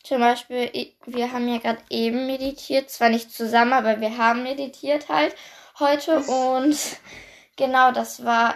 Zum 0.03 0.19
Beispiel, 0.19 0.93
wir 1.07 1.31
haben 1.31 1.47
ja 1.47 1.57
gerade 1.57 1.81
eben 1.89 2.27
meditiert, 2.27 2.91
zwar 2.91 3.09
nicht 3.09 3.31
zusammen, 3.31 3.73
aber 3.73 4.01
wir 4.01 4.17
haben 4.17 4.43
meditiert 4.43 5.09
halt 5.09 5.35
heute 5.79 6.19
und 6.19 6.77
genau, 7.55 7.91
das 7.91 8.23
war 8.23 8.55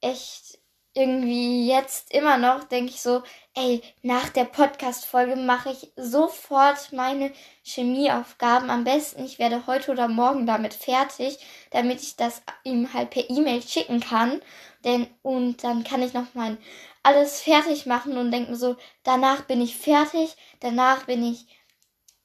echt 0.00 0.58
irgendwie 0.92 1.68
jetzt 1.68 2.12
immer 2.12 2.36
noch, 2.36 2.64
denke 2.64 2.90
ich 2.90 3.00
so, 3.00 3.22
ey, 3.54 3.80
nach 4.02 4.28
der 4.30 4.44
Podcast-Folge 4.44 5.36
mache 5.36 5.70
ich 5.70 5.92
sofort 5.96 6.92
meine 6.92 7.32
Chemieaufgaben. 7.62 8.70
Am 8.70 8.82
besten, 8.82 9.24
ich 9.24 9.38
werde 9.38 9.66
heute 9.68 9.92
oder 9.92 10.08
morgen 10.08 10.46
damit 10.46 10.74
fertig, 10.74 11.38
damit 11.70 12.02
ich 12.02 12.16
das 12.16 12.42
ihm 12.64 12.92
halt 12.92 13.10
per 13.10 13.30
E-Mail 13.30 13.62
schicken 13.62 14.00
kann. 14.00 14.42
Denn, 14.84 15.06
und 15.22 15.62
dann 15.62 15.84
kann 15.84 16.02
ich 16.02 16.12
noch 16.12 16.26
mein 16.34 16.58
alles 17.02 17.40
fertig 17.40 17.86
machen 17.86 18.18
und 18.18 18.30
denke 18.30 18.50
mir 18.50 18.56
so, 18.56 18.76
danach 19.02 19.42
bin 19.42 19.60
ich 19.60 19.76
fertig, 19.76 20.36
danach 20.60 21.04
bin 21.04 21.24
ich, 21.24 21.46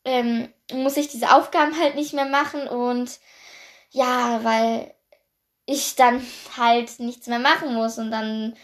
ähm, 0.03 0.53
muss 0.71 0.97
ich 0.97 1.07
diese 1.07 1.33
Aufgaben 1.33 1.79
halt 1.79 1.95
nicht 1.95 2.13
mehr 2.13 2.25
machen 2.25 2.67
und 2.67 3.19
ja, 3.91 4.43
weil 4.43 4.93
ich 5.65 5.95
dann 5.95 6.25
halt 6.57 6.99
nichts 6.99 7.27
mehr 7.27 7.39
machen 7.39 7.73
muss 7.73 7.97
und 7.97 8.11
dann 8.11 8.55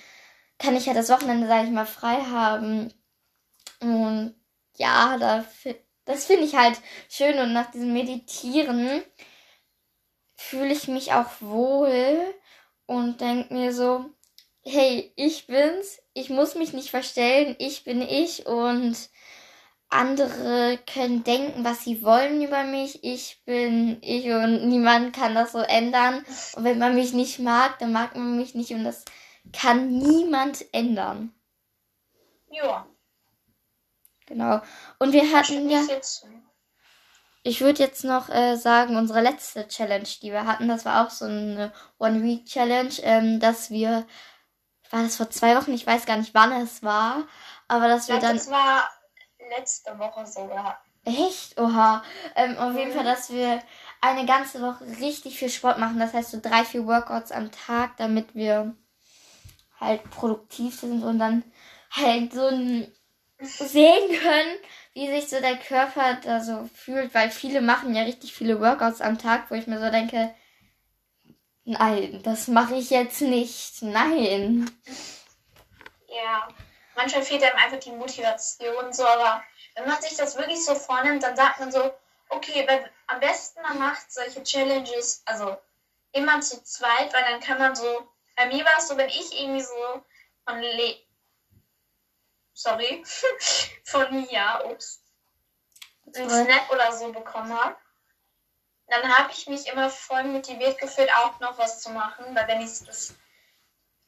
kann 0.60 0.75
ich 0.75 0.86
ja 0.86 0.94
das 0.94 1.10
Wochenende, 1.10 1.48
sage 1.48 1.65
ich 1.65 1.72
mal, 1.72 1.88
frei 1.88 2.18
haben. 2.22 2.94
Und 3.80 4.36
ja, 4.77 5.18
da, 5.18 5.44
das 6.06 6.25
finde 6.25 6.44
ich 6.44 6.56
halt 6.56 6.80
schön 7.10 7.39
und 7.39 7.53
nach 7.53 7.72
diesem 7.72 7.94
Meditieren 7.94 9.03
fühle 10.36 10.74
ich 10.74 10.88
mich 10.88 11.13
auch 11.13 11.30
wohl 11.39 12.34
und 12.86 13.22
denke 13.22 13.53
mir 13.53 13.74
so, 13.74 14.06
hey, 14.63 15.12
ich 15.15 15.48
bin's, 15.48 16.00
ich 16.13 16.30
muss 16.30 16.56
mich 16.56 16.74
nicht 16.74 16.89
verstellen, 16.89 17.56
ich 17.60 17.84
bin 17.84 18.01
ich 18.01 18.46
und 18.46 19.10
andere 19.89 20.80
können 20.91 21.24
denken, 21.24 21.65
was 21.65 21.84
sie 21.84 22.01
wollen 22.01 22.41
über 22.41 22.63
mich. 22.63 23.03
Ich 23.03 23.41
bin 23.46 23.98
ich 24.01 24.25
und 24.27 24.68
niemand 24.70 25.13
kann 25.13 25.36
das 25.36 25.51
so 25.51 25.60
ändern. 25.60 26.25
Und 26.56 26.63
wenn 26.63 26.80
man 26.80 26.96
mich 26.96 27.13
nicht 27.13 27.39
mag, 27.39 27.77
dann 27.80 27.91
mag 27.91 28.15
man 28.15 28.38
mich 28.38 28.56
nicht 28.56 28.72
und 28.72 28.86
das 28.86 29.03
kann 29.51 29.89
niemand 29.89 30.65
ändern. 30.74 31.34
Ja. 32.50 32.88
Genau. 34.27 34.62
Und 35.00 35.12
wir 35.12 35.32
hatten 35.34 35.70
ja. 35.70 35.82
Ich 37.44 37.62
würde 37.62 37.82
jetzt 37.82 38.03
noch 38.03 38.30
äh, 38.30 38.56
sagen, 38.56 38.96
unsere 38.98 39.20
letzte 39.22 39.68
Challenge, 39.68 40.08
die 40.22 40.32
wir 40.32 40.46
hatten, 40.46 40.68
das 40.68 40.86
war 40.86 41.06
auch 41.06 41.10
so 41.10 41.25
eine 41.25 41.74
One-Week-Challenge, 41.98 42.94
ähm, 43.01 43.39
dass 43.39 43.72
wir, 43.72 44.06
war 44.93 45.03
das 45.03 45.15
vor 45.15 45.29
zwei 45.29 45.55
Wochen, 45.55 45.74
ich 45.74 45.86
weiß 45.86 46.05
gar 46.05 46.17
nicht, 46.17 46.33
wann 46.33 46.51
es 46.53 46.83
war, 46.83 47.24
aber 47.67 47.88
dass 47.88 48.07
wir 48.10 48.19
dann. 48.19 48.38
Das 48.38 48.50
war 48.50 48.89
letzte 49.57 49.98
Woche 49.98 50.25
sogar. 50.25 50.81
Echt? 51.03 51.60
Oha. 51.60 52.03
Ähm, 52.36 52.57
auf 52.57 52.75
jeden 52.75 52.91
Fall, 52.91 53.03
dass 53.03 53.31
wir 53.31 53.62
eine 54.01 54.25
ganze 54.25 54.62
Woche 54.62 54.86
richtig 55.00 55.39
viel 55.39 55.50
Sport 55.50 55.79
machen. 55.79 56.00
Das 56.00 56.13
heißt 56.13 56.31
so 56.31 56.39
drei, 56.41 56.63
vier 56.63 56.86
Workouts 56.86 57.31
am 57.31 57.51
Tag, 57.51 57.98
damit 57.98 58.36
wir 58.36 58.75
halt 59.79 60.10
produktiv 60.12 60.79
sind 60.79 61.03
und 61.03 61.17
dann 61.17 61.43
halt 61.89 62.31
so 62.33 62.50
sehen 63.39 64.19
können, 64.21 64.57
wie 64.93 65.07
sich 65.07 65.27
so 65.29 65.39
der 65.39 65.57
Körper 65.57 66.15
da 66.24 66.39
so 66.39 66.69
fühlt, 66.74 67.15
weil 67.15 67.31
viele 67.31 67.62
machen 67.62 67.95
ja 67.95 68.03
richtig 68.03 68.33
viele 68.33 68.60
Workouts 68.60 69.01
am 69.01 69.17
Tag, 69.17 69.50
wo 69.50 69.55
ich 69.55 69.65
mir 69.65 69.79
so 69.79 69.89
denke, 69.89 70.33
nein, 71.72 72.22
das 72.24 72.48
mache 72.48 72.75
ich 72.75 72.90
jetzt 72.90 73.22
nicht, 73.22 73.82
nein. 73.82 74.70
Ja 76.08 76.48
manchmal 76.96 77.24
fehlt 77.24 77.44
einem 77.44 77.58
einfach 77.58 77.80
die 77.80 77.92
Motivation 77.92 78.94
so, 78.94 79.06
aber 79.06 79.44
wenn 79.75 79.88
man 79.88 80.01
sich 80.01 80.16
das 80.18 80.38
wirklich 80.38 80.63
so 80.63 80.75
vornimmt, 80.75 81.24
dann 81.24 81.36
sagt 81.36 81.60
man 81.60 81.72
so, 81.72 81.94
okay, 82.30 82.68
am 83.08 83.20
besten 83.20 83.62
man 83.62 83.80
macht 83.80 84.12
solche 84.12 84.44
Challenges, 84.44 85.24
also 85.25 85.58
immer 86.12 86.42
zu 86.42 86.62
zweit, 86.63 87.13
weil 87.13 87.24
dann 87.24 87.40
kann 87.40 87.58
man 87.58 87.75
so, 87.75 88.08
bei 88.36 88.46
mir 88.48 88.63
war 88.66 88.78
es 88.78 88.88
so, 88.88 88.98
wenn 88.98 89.10
ich 89.10 89.40
irgendwie 89.40 89.62
so 89.62 90.04
von 90.46 90.60
Le 90.60 90.98
sorry, 92.54 93.04
von 93.86 94.22
Mia, 94.22 94.66
ups, 94.66 95.01
einen 96.16 96.30
Snap 96.30 96.70
oder 96.72 96.92
so 96.92 97.12
bekommen 97.12 97.58
habe, 97.58 97.75
dann 98.91 99.17
habe 99.17 99.31
ich 99.31 99.48
mich 99.48 99.67
immer 99.67 99.89
voll 99.89 100.24
motiviert 100.25 100.77
gefühlt, 100.79 101.10
auch 101.15 101.39
noch 101.39 101.57
was 101.57 101.81
zu 101.81 101.89
machen, 101.91 102.36
weil 102.36 102.48
wenn 102.48 102.62
ich 102.62 102.83
das 102.86 103.15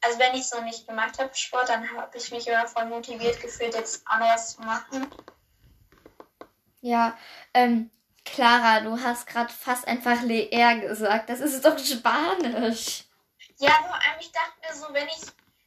also 0.04 0.18
wenn 0.18 0.34
ich 0.34 0.42
es 0.42 0.52
noch 0.52 0.62
nicht 0.62 0.86
gemacht 0.86 1.18
habe, 1.18 1.34
Sport, 1.34 1.70
dann 1.70 1.90
habe 1.96 2.16
ich 2.16 2.30
mich 2.30 2.46
immer 2.46 2.66
voll 2.66 2.84
motiviert 2.86 3.40
gefühlt, 3.40 3.74
jetzt 3.74 4.06
auch 4.06 4.18
noch 4.18 4.28
was 4.28 4.56
zu 4.56 4.62
machen. 4.62 5.10
Ja, 6.82 7.16
ähm, 7.54 7.90
Clara, 8.24 8.80
du 8.80 9.00
hast 9.00 9.26
gerade 9.26 9.52
fast 9.52 9.88
einfach 9.88 10.20
Leer 10.22 10.78
gesagt. 10.80 11.30
Das 11.30 11.40
ist 11.40 11.64
doch 11.64 11.78
Spanisch. 11.78 13.04
Ja, 13.58 13.70
vor 13.70 13.94
allem, 13.94 14.20
ich 14.20 14.32
dachte 14.32 14.52
mir 14.60 14.74
so, 14.74 14.92
wenn 14.92 15.08
ich 15.08 15.22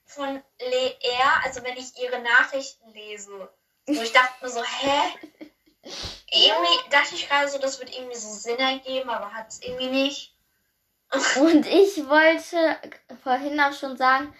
von 0.05 0.43
Leer, 0.59 1.43
also 1.43 1.63
wenn 1.63 1.77
ich 1.77 1.97
ihre 1.99 2.19
Nachrichten 2.19 2.91
lese, 2.93 3.51
so 3.87 4.01
ich 4.01 4.11
dachte 4.11 4.43
mir 4.43 4.49
so, 4.49 4.63
hä? 4.63 5.01
Irgendwie 6.31 6.89
dachte 6.89 7.15
ich 7.15 7.27
gerade 7.27 7.49
so, 7.49 7.57
das 7.57 7.79
wird 7.79 7.95
irgendwie 7.95 8.17
so 8.17 8.29
Sinn 8.29 8.59
ergeben, 8.59 9.09
aber 9.09 9.33
hat 9.33 9.47
es 9.47 9.61
irgendwie 9.61 9.87
nicht. 9.87 10.33
Und 11.39 11.65
ich 11.65 12.07
wollte 12.09 12.77
vorhin 13.23 13.59
auch 13.59 13.73
schon 13.73 13.95
sagen, 13.95 14.33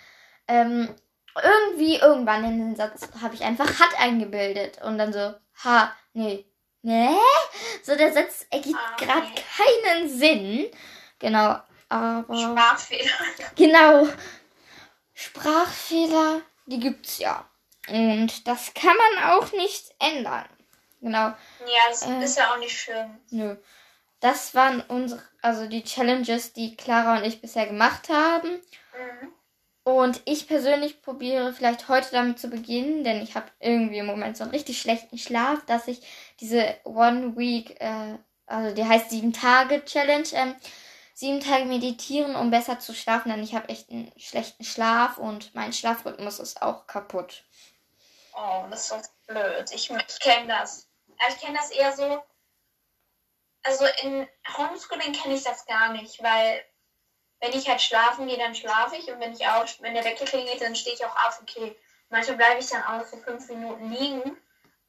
ähm, 0.48 0.94
irgendwie 1.42 1.96
irgendwann 1.96 2.44
in 2.44 2.60
den 2.60 2.76
Satz 2.76 3.08
habe 3.22 3.36
ich 3.36 3.44
einfach 3.44 3.80
hat 3.80 4.00
eingebildet 4.00 4.82
und 4.82 4.98
dann 4.98 5.14
so 5.14 5.36
ha 5.64 5.94
nee 6.14 6.48
nee 6.82 7.16
so 7.84 7.96
der 7.96 8.12
Satz 8.12 8.48
ergibt 8.50 8.76
ah, 8.76 8.96
gerade 8.98 9.28
keinen 9.56 10.10
Sinn. 10.10 10.72
Genau 11.20 11.58
aber 11.90 12.36
Sprachfehler. 12.36 13.12
Genau. 13.56 14.08
Sprachfehler 15.14 16.42
die 16.66 16.80
gibt's 16.80 17.20
ja. 17.20 17.46
Und 17.88 18.48
das 18.48 18.74
kann 18.74 18.96
man 18.98 19.32
auch 19.32 19.52
nicht 19.54 19.94
ändern 20.00 20.46
genau 21.02 21.28
ja 21.28 21.36
das 21.90 22.02
äh, 22.04 22.24
ist 22.24 22.38
ja 22.38 22.54
auch 22.54 22.60
nicht 22.60 22.78
schön 22.78 23.20
nö 23.32 23.56
das 24.20 24.56
waren 24.56 24.82
unsere, 24.82 25.22
also 25.42 25.68
die 25.68 25.84
Challenges, 25.84 26.54
die 26.54 26.76
Clara 26.76 27.18
und 27.18 27.26
ich 27.26 27.42
bisher 27.42 27.68
gemacht 27.68 28.10
haben. 28.10 28.50
Mhm. 28.50 29.34
Und 29.84 30.22
ich 30.26 30.48
persönlich 30.48 31.02
probiere 31.02 31.54
vielleicht 31.54 31.88
heute 31.88 32.12
damit 32.12 32.40
zu 32.40 32.50
beginnen, 32.50 33.04
denn 33.04 33.22
ich 33.22 33.36
habe 33.36 33.50
irgendwie 33.60 34.00
im 34.00 34.06
Moment 34.06 34.36
so 34.36 34.44
einen 34.44 34.52
richtig 34.52 34.82
schlechten 34.82 35.18
Schlaf, 35.18 35.66
dass 35.66 35.88
ich 35.88 36.02
diese 36.42 36.76
One 36.84 37.38
Week, 37.38 37.80
äh, 37.80 38.18
also 38.48 38.76
die 38.76 38.84
heißt 38.84 39.12
sieben 39.12 39.32
Tage 39.32 39.86
Challenge, 39.86 40.28
ähm, 40.34 40.56
sieben 41.14 41.40
Tage 41.40 41.66
meditieren, 41.66 42.36
um 42.36 42.52
besser 42.52 42.80
zu 42.80 42.94
schlafen, 42.94 43.30
denn 43.30 43.44
ich 43.44 43.56
habe 43.56 43.70
echt 43.70 43.90
einen 43.90 44.12
schlechten 44.18 44.66
Schlaf 44.66 45.18
und 45.18 45.56
mein 45.56 45.72
Schlafrhythmus 45.72 46.40
ist 46.40 46.62
auch 46.62 46.86
kaputt. 46.86 47.46
Oh, 48.34 48.66
das 48.70 48.82
ist 48.82 48.90
so 48.90 48.96
blöd. 49.28 49.72
Ich, 49.72 49.90
ich 49.90 50.20
kenne 50.20 50.48
das. 50.48 50.87
Ich 51.30 51.40
kenne 51.40 51.58
das 51.58 51.72
eher 51.72 51.94
so. 51.94 52.24
Also 53.64 53.86
in 54.04 54.28
Homeschooling 54.58 55.14
kenne 55.14 55.36
ich 55.36 55.44
das 55.44 55.66
gar 55.66 55.90
nicht, 55.90 56.22
weil 56.24 56.64
wenn 57.40 57.54
ich 57.54 57.68
halt 57.68 57.82
schlafen 57.82 58.28
gehe, 58.28 58.38
dann 58.38 58.56
schlafe 58.56 58.96
ich 58.96 59.12
und 59.12 59.20
wenn 59.20 59.34
ich 59.34 59.46
auch, 59.48 59.66
wenn 59.80 59.94
der 59.94 60.06
Wecker 60.06 60.26
klingelt, 60.26 60.62
dann 60.62 60.76
stehe 60.76 60.96
ich 60.96 61.06
auch 61.06 61.16
auf, 61.28 61.42
okay. 61.42 61.78
Manchmal 62.10 62.38
bleibe 62.38 62.62
ich 62.62 62.70
dann 62.70 62.84
auch 62.84 63.06
für 63.06 63.18
fünf 63.18 63.50
Minuten 63.50 63.92
liegen. 63.92 64.38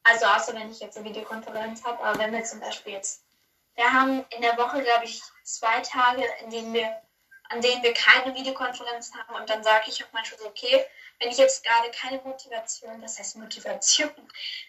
Also 0.05 0.27
außer 0.27 0.55
wenn 0.55 0.71
ich 0.71 0.81
jetzt 0.81 0.97
eine 0.97 1.09
Videokonferenz 1.09 1.85
habe, 1.85 2.03
aber 2.03 2.19
wenn 2.19 2.33
wir 2.33 2.45
zum 2.45 2.61
Beispiel 2.61 2.93
jetzt, 2.93 3.25
wir 3.75 3.93
haben 3.93 4.25
in 4.31 4.43
der 4.43 4.57
Woche, 4.57 4.83
glaube 4.83 5.05
ich, 5.05 5.21
zwei 5.43 5.81
Tage, 5.81 6.25
in 6.43 6.51
denen 6.51 6.73
wir, 6.73 7.03
an 7.51 7.61
denen 7.61 7.83
wir 7.83 7.93
keine 7.93 8.35
Videokonferenz 8.35 9.13
haben 9.15 9.35
und 9.35 9.51
dann 9.51 9.65
sage 9.65 9.87
ich 9.89 10.03
auch 10.05 10.13
manchmal 10.13 10.39
so, 10.41 10.47
okay, 10.47 10.85
wenn 11.21 11.31
ich 11.31 11.39
jetzt 11.39 11.65
gerade 11.65 11.91
keine 11.91 12.21
Motivation, 12.23 13.01
das 13.01 13.19
heißt 13.19 13.37
Motivation, 13.37 14.11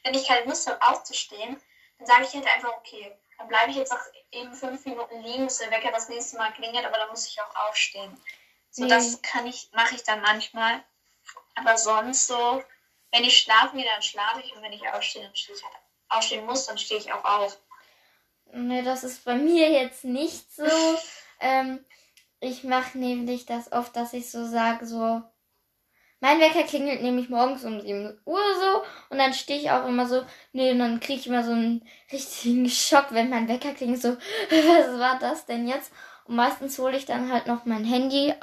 wenn 0.04 0.14
ich 0.14 0.28
keine 0.28 0.46
Lust 0.46 0.68
habe 0.68 0.82
aufzustehen, 0.82 1.62
dann 1.98 2.08
sage 2.08 2.24
ich 2.24 2.34
halt 2.34 2.48
einfach, 2.48 2.76
okay, 2.78 3.16
dann 3.38 3.48
bleibe 3.48 3.72
ich 3.72 3.78
jetzt 3.78 3.92
auch 3.92 4.02
eben 4.32 4.54
fünf 4.54 4.86
Minuten 4.86 5.22
liegen, 5.22 5.46
bis 5.46 5.60
der 5.60 5.72
Wecker 5.72 5.92
das 5.92 6.10
nächste 6.10 6.38
Mal 6.38 6.52
klingelt, 6.54 6.86
aber 6.86 6.98
dann 6.98 7.10
muss 7.10 7.28
ich 7.28 7.40
auch 7.42 7.68
aufstehen. 7.68 8.18
So, 8.72 8.84
nee. 8.84 8.90
das 8.90 9.22
kann 9.22 9.48
ich, 9.48 9.70
mache 9.74 9.96
ich 9.96 10.04
dann 10.04 10.22
manchmal. 10.22 10.84
Aber 11.56 11.78
sonst 11.78 12.28
so, 12.28 12.64
wenn 13.12 13.24
ich 13.24 13.38
schlafen 13.38 13.78
gehe, 13.78 13.90
dann 13.90 14.02
schlafe 14.02 14.42
ich 14.42 14.56
und 14.56 14.62
wenn 14.62 14.74
ich 14.74 14.88
aufstehe, 14.88 15.24
dann 15.24 15.36
stehe 15.36 15.58
ich 15.58 15.64
halt, 15.64 15.76
aufstehen 16.10 16.46
muss, 16.46 16.66
dann 16.66 16.78
stehe 16.78 17.00
ich 17.00 17.12
auch 17.14 17.24
auf. 17.24 17.58
Nee, 18.52 18.82
das 18.82 19.04
ist 19.04 19.26
bei 19.26 19.36
mir 19.36 19.70
jetzt 19.70 20.04
nicht 20.04 20.52
so. 20.54 20.66
ähm, 21.40 21.86
ich 22.40 22.64
mache 22.64 22.98
nämlich 22.98 23.46
das 23.46 23.72
oft, 23.72 23.96
dass 23.96 24.14
ich 24.14 24.32
so 24.32 24.46
sage, 24.48 24.86
so, 24.86 25.22
mein 26.22 26.40
Wecker 26.40 26.64
klingelt 26.64 27.02
nämlich 27.02 27.30
morgens 27.30 27.64
um 27.64 27.80
7 27.80 28.20
Uhr 28.26 28.42
so 28.60 28.84
und 29.10 29.18
dann 29.18 29.34
stehe 29.34 29.60
ich 29.60 29.72
auch 29.72 29.88
immer 29.88 30.06
so, 30.06 30.24
nee, 30.52 30.72
und 30.72 30.80
dann 30.80 31.00
kriege 31.00 31.20
ich 31.20 31.28
immer 31.28 31.44
so 31.44 31.52
einen 31.52 31.88
richtigen 32.12 32.70
Schock, 32.70 33.08
wenn 33.12 33.30
mein 33.30 33.48
Wecker 33.48 33.74
klingelt, 33.74 34.02
so, 34.02 34.10
was 34.50 35.00
war 35.00 35.18
das 35.20 35.46
denn 35.46 35.68
jetzt? 35.68 35.92
Und 36.26 36.36
meistens 36.36 36.78
hole 36.78 36.96
ich 36.96 37.06
dann 37.06 37.32
halt 37.32 37.48
noch 37.48 37.66
mein 37.66 37.86
Handy, 37.86 38.34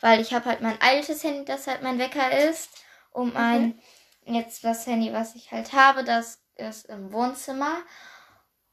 weil 0.00 0.20
ich 0.20 0.32
habe 0.32 0.46
halt 0.46 0.60
mein 0.60 0.80
altes 0.80 1.22
Handy, 1.24 1.44
das 1.44 1.66
halt 1.66 1.82
mein 1.82 1.98
Wecker 1.98 2.48
ist, 2.48 2.70
um 3.10 3.30
mhm. 3.30 3.36
ein, 3.36 3.82
jetzt 4.24 4.64
das 4.64 4.86
Handy, 4.86 5.12
was 5.12 5.34
ich 5.34 5.52
halt 5.52 5.72
habe, 5.72 6.04
das 6.04 6.40
ist 6.56 6.86
im 6.86 7.12
Wohnzimmer. 7.12 7.76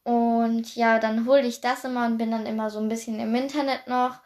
Und 0.03 0.75
ja, 0.75 0.99
dann 0.99 1.27
hole 1.27 1.41
ich 1.41 1.61
das 1.61 1.83
immer 1.83 2.05
und 2.05 2.17
bin 2.17 2.31
dann 2.31 2.45
immer 2.45 2.69
so 2.69 2.79
ein 2.79 2.89
bisschen 2.89 3.19
im 3.19 3.35
Internet 3.35 3.87
noch 3.87 4.19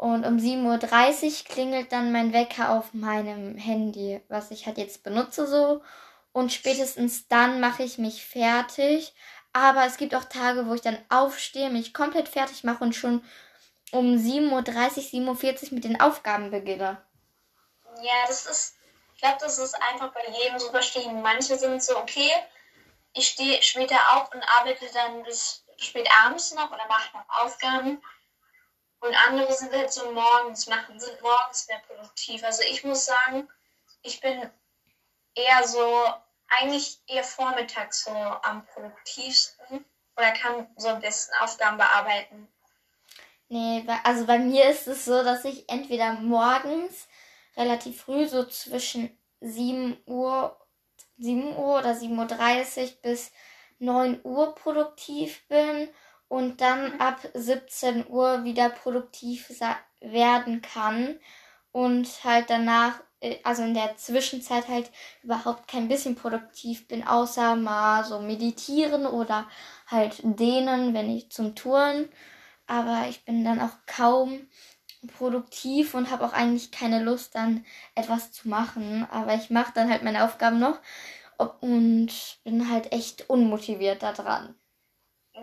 und 0.00 0.24
um 0.24 0.38
7.30 0.38 1.26
Uhr 1.26 1.44
klingelt 1.44 1.92
dann 1.92 2.10
mein 2.10 2.32
Wecker 2.32 2.70
auf 2.70 2.94
meinem 2.94 3.58
Handy, 3.58 4.22
was 4.28 4.50
ich 4.50 4.64
halt 4.64 4.78
jetzt 4.78 5.02
benutze 5.02 5.46
so. 5.46 5.82
Und 6.32 6.54
spätestens 6.54 7.28
dann 7.28 7.60
mache 7.60 7.82
ich 7.82 7.98
mich 7.98 8.24
fertig. 8.24 9.14
Aber 9.52 9.84
es 9.84 9.98
gibt 9.98 10.14
auch 10.14 10.24
Tage, 10.24 10.66
wo 10.66 10.72
ich 10.72 10.80
dann 10.80 10.96
aufstehe, 11.10 11.68
mich 11.68 11.92
komplett 11.92 12.30
fertig 12.30 12.64
mache 12.64 12.82
und 12.82 12.94
schon 12.94 13.22
um 13.92 14.16
7.30 14.16 15.12
Uhr, 15.12 15.34
7.40 15.34 15.64
Uhr 15.64 15.74
mit 15.74 15.84
den 15.84 16.00
Aufgaben 16.00 16.50
beginne. 16.50 17.04
Ja, 18.00 18.26
das 18.26 18.46
ist, 18.46 18.76
ich 19.14 19.20
glaube, 19.20 19.36
das 19.40 19.58
ist 19.58 19.74
einfach 19.82 20.14
bei 20.14 20.22
jedem 20.42 20.58
so 20.58 20.70
verschieden. 20.70 21.20
Manche 21.20 21.58
sind 21.58 21.82
so, 21.82 21.98
okay, 21.98 22.30
ich 23.12 23.28
stehe 23.28 23.62
später 23.62 23.98
auf 24.14 24.32
und 24.32 24.42
arbeite 24.58 24.86
dann 24.94 25.24
bis 25.24 25.62
spät 25.76 26.08
abends 26.24 26.54
noch 26.54 26.70
oder 26.70 26.86
mache 26.88 27.14
noch 27.18 27.44
Aufgaben. 27.44 28.00
Und 29.00 29.14
andere 29.28 29.52
sind 29.52 29.72
halt 29.72 29.92
so 29.92 30.12
morgens, 30.12 30.66
machen, 30.66 31.00
sind 31.00 31.20
morgens 31.22 31.66
mehr 31.68 31.80
produktiv. 31.86 32.44
Also 32.44 32.62
ich 32.62 32.84
muss 32.84 33.06
sagen, 33.06 33.48
ich 34.02 34.20
bin 34.20 34.50
eher 35.34 35.66
so, 35.66 36.06
eigentlich 36.48 37.00
eher 37.06 37.24
vormittags 37.24 38.04
so 38.04 38.10
am 38.10 38.66
produktivsten 38.66 39.84
oder 40.16 40.32
kann 40.32 40.66
so 40.76 40.88
am 40.88 41.00
besten 41.00 41.32
Aufgaben 41.40 41.78
bearbeiten. 41.78 42.48
Nee, 43.48 43.84
also 44.04 44.26
bei 44.26 44.38
mir 44.38 44.68
ist 44.68 44.86
es 44.86 45.04
so, 45.04 45.24
dass 45.24 45.44
ich 45.44 45.68
entweder 45.68 46.12
morgens 46.14 47.08
relativ 47.56 48.02
früh, 48.02 48.28
so 48.28 48.44
zwischen 48.44 49.16
7 49.40 50.00
Uhr, 50.06 50.56
7 51.18 51.56
Uhr 51.56 51.78
oder 51.78 51.92
7.30 51.92 52.82
Uhr 52.82 53.02
bis 53.02 53.32
9 53.78 54.20
Uhr 54.24 54.54
produktiv 54.54 55.46
bin 55.48 55.88
und 56.30 56.60
dann 56.60 56.94
mhm. 56.94 57.00
ab 57.00 57.18
17 57.34 58.06
Uhr 58.08 58.44
wieder 58.44 58.70
produktiv 58.70 59.50
werden 60.00 60.62
kann 60.62 61.18
und 61.72 62.06
halt 62.24 62.50
danach, 62.50 63.00
äh, 63.20 63.38
also 63.42 63.64
in 63.64 63.74
der 63.74 63.96
Zwischenzeit 63.96 64.68
halt 64.68 64.90
überhaupt 65.24 65.66
kein 65.66 65.88
bisschen 65.88 66.14
produktiv 66.14 66.86
bin, 66.86 67.06
außer 67.06 67.56
mal 67.56 68.04
so 68.04 68.20
meditieren 68.20 69.06
oder 69.06 69.48
halt 69.88 70.20
dehnen, 70.22 70.94
wenn 70.94 71.10
ich 71.10 71.30
zum 71.32 71.56
Touren. 71.56 72.08
Aber 72.68 73.06
ich 73.08 73.24
bin 73.24 73.44
dann 73.44 73.60
auch 73.60 73.74
kaum 73.86 74.46
produktiv 75.18 75.94
und 75.94 76.12
habe 76.12 76.24
auch 76.24 76.32
eigentlich 76.32 76.70
keine 76.70 77.02
Lust, 77.02 77.34
dann 77.34 77.64
etwas 77.96 78.30
zu 78.30 78.48
machen. 78.48 79.04
Aber 79.10 79.34
ich 79.34 79.50
mache 79.50 79.72
dann 79.74 79.90
halt 79.90 80.04
meine 80.04 80.24
Aufgaben 80.24 80.60
noch 80.60 80.78
und 81.60 82.12
bin 82.44 82.70
halt 82.70 82.92
echt 82.92 83.28
unmotiviert 83.28 84.04
daran. 84.04 84.54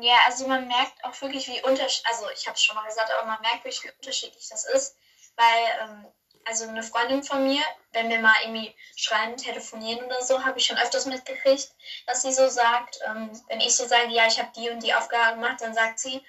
Ja, 0.01 0.15
also 0.25 0.47
man 0.47 0.67
merkt 0.67 1.03
auch 1.03 1.19
wirklich, 1.21 1.47
wie 1.47 1.61
unterschiedlich, 1.63 2.05
also 2.09 2.29
ich 2.31 2.45
habe 2.47 2.55
es 2.55 2.63
schon 2.63 2.75
mal 2.75 2.87
gesagt, 2.87 3.11
aber 3.11 3.27
man 3.27 3.41
merkt 3.41 3.63
wirklich, 3.63 3.83
wie 3.83 3.91
unterschiedlich 3.91 4.47
das 4.49 4.65
ist, 4.65 4.95
weil, 5.35 5.63
ähm, 5.81 6.05
also 6.45 6.67
eine 6.67 6.83
Freundin 6.83 7.23
von 7.23 7.43
mir, 7.43 7.61
wenn 7.91 8.09
wir 8.09 8.19
mal 8.19 8.35
irgendwie 8.43 8.73
schreiben, 8.95 9.35
telefonieren 9.37 10.05
oder 10.05 10.21
so, 10.23 10.45
habe 10.45 10.59
ich 10.59 10.65
schon 10.65 10.77
öfters 10.77 11.05
mitgekriegt, 11.05 11.71
dass 12.05 12.21
sie 12.21 12.31
so 12.31 12.47
sagt, 12.47 12.99
ähm, 13.05 13.31
wenn 13.47 13.59
ich 13.59 13.75
so 13.75 13.85
sage, 13.85 14.09
ja, 14.09 14.27
ich 14.27 14.39
habe 14.39 14.51
die 14.55 14.69
und 14.69 14.81
die 14.81 14.93
Aufgabe 14.93 15.35
gemacht, 15.35 15.61
dann 15.61 15.73
sagt 15.73 15.99
sie, 15.99 16.23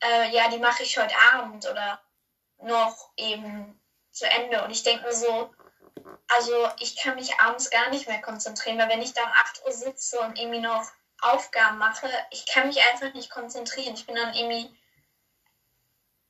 äh, 0.00 0.30
ja, 0.30 0.48
die 0.48 0.58
mache 0.58 0.82
ich 0.82 0.98
heute 0.98 1.14
Abend 1.32 1.68
oder 1.68 2.00
noch 2.58 3.10
eben 3.16 3.80
zu 4.12 4.28
Ende. 4.28 4.62
Und 4.64 4.70
ich 4.70 4.82
denke 4.82 5.04
mir 5.04 5.14
so, 5.14 5.52
also 6.28 6.68
ich 6.78 6.96
kann 6.96 7.16
mich 7.16 7.38
abends 7.40 7.70
gar 7.70 7.90
nicht 7.90 8.08
mehr 8.08 8.20
konzentrieren, 8.20 8.78
weil 8.78 8.88
wenn 8.88 9.02
ich 9.02 9.12
da 9.12 9.24
um 9.24 9.32
8 9.32 9.64
Uhr 9.64 9.72
sitze 9.72 10.20
und 10.20 10.38
irgendwie 10.38 10.60
noch 10.60 10.86
Aufgaben 11.20 11.78
mache, 11.78 12.08
ich 12.30 12.46
kann 12.46 12.68
mich 12.68 12.80
einfach 12.90 13.12
nicht 13.14 13.30
konzentrieren. 13.30 13.94
Ich 13.94 14.06
bin 14.06 14.14
dann 14.14 14.34
irgendwie, 14.34 14.70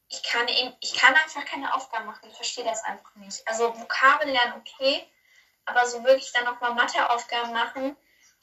ich 0.09 0.23
kann, 0.23 0.49
eben, 0.49 0.75
ich 0.81 0.95
kann 0.95 1.15
einfach 1.15 1.45
keine 1.45 1.75
Aufgaben 1.75 2.07
machen. 2.07 2.29
Ich 2.31 2.37
verstehe 2.37 2.65
das 2.65 2.85
einfach 2.85 3.15
nicht. 3.17 3.47
Also 3.47 3.79
Vokabeln 3.79 4.33
lernen 4.33 4.55
okay, 4.55 5.07
aber 5.67 5.87
so 5.87 6.03
wirklich 6.05 6.33
dann 6.33 6.45
nochmal 6.45 6.75
Matheaufgaben 6.75 7.53
machen, 7.53 7.97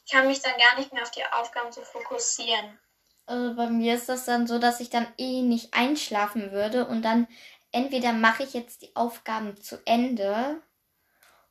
ich 0.06 0.12
kann 0.12 0.28
mich 0.28 0.42
dann 0.42 0.54
gar 0.58 0.78
nicht 0.78 0.94
mehr 0.94 1.02
auf 1.02 1.12
die 1.12 1.26
Aufgaben 1.26 1.72
so 1.72 1.82
fokussieren. 1.82 2.80
Also 3.26 3.56
bei 3.56 3.68
mir 3.68 3.96
ist 3.96 4.08
das 4.08 4.26
dann 4.26 4.46
so, 4.46 4.60
dass 4.60 4.80
ich 4.80 4.92
dann 4.92 5.08
eh 5.18 5.42
nicht 5.42 5.74
einschlafen 5.74 6.52
würde 6.52 6.86
und 6.86 7.02
dann 7.02 7.28
entweder 7.72 8.14
mache 8.14 8.44
ich 8.44 8.54
jetzt 8.54 8.84
die 8.84 8.96
Aufgaben 8.96 9.60
zu 9.60 9.82
Ende 9.86 10.62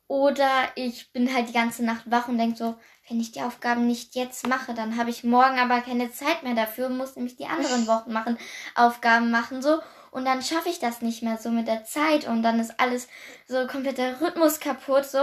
oder 0.07 0.71
ich 0.75 1.11
bin 1.11 1.33
halt 1.33 1.49
die 1.49 1.53
ganze 1.53 1.83
Nacht 1.83 2.09
wach 2.09 2.29
und 2.29 2.37
denke 2.37 2.55
so, 2.55 2.75
wenn 3.07 3.19
ich 3.19 3.31
die 3.31 3.41
Aufgaben 3.41 3.87
nicht 3.87 4.15
jetzt 4.15 4.47
mache, 4.47 4.73
dann 4.73 4.97
habe 4.97 5.09
ich 5.09 5.23
morgen 5.23 5.59
aber 5.59 5.81
keine 5.81 6.11
Zeit 6.11 6.43
mehr 6.43 6.55
dafür, 6.55 6.89
muss 6.89 7.15
nämlich 7.15 7.35
die 7.35 7.45
anderen 7.45 7.87
Wochen 7.87 8.11
machen, 8.11 8.37
Aufgaben 8.73 9.31
machen 9.31 9.61
so. 9.61 9.79
Und 10.11 10.25
dann 10.25 10.41
schaffe 10.41 10.69
ich 10.69 10.79
das 10.79 11.01
nicht 11.01 11.23
mehr 11.23 11.37
so 11.37 11.49
mit 11.49 11.67
der 11.67 11.83
Zeit 11.83 12.25
und 12.27 12.41
dann 12.41 12.59
ist 12.59 12.79
alles 12.79 13.07
so 13.47 13.67
komplett 13.67 13.97
der 13.97 14.21
Rhythmus 14.21 14.59
kaputt 14.59 15.05
so. 15.05 15.19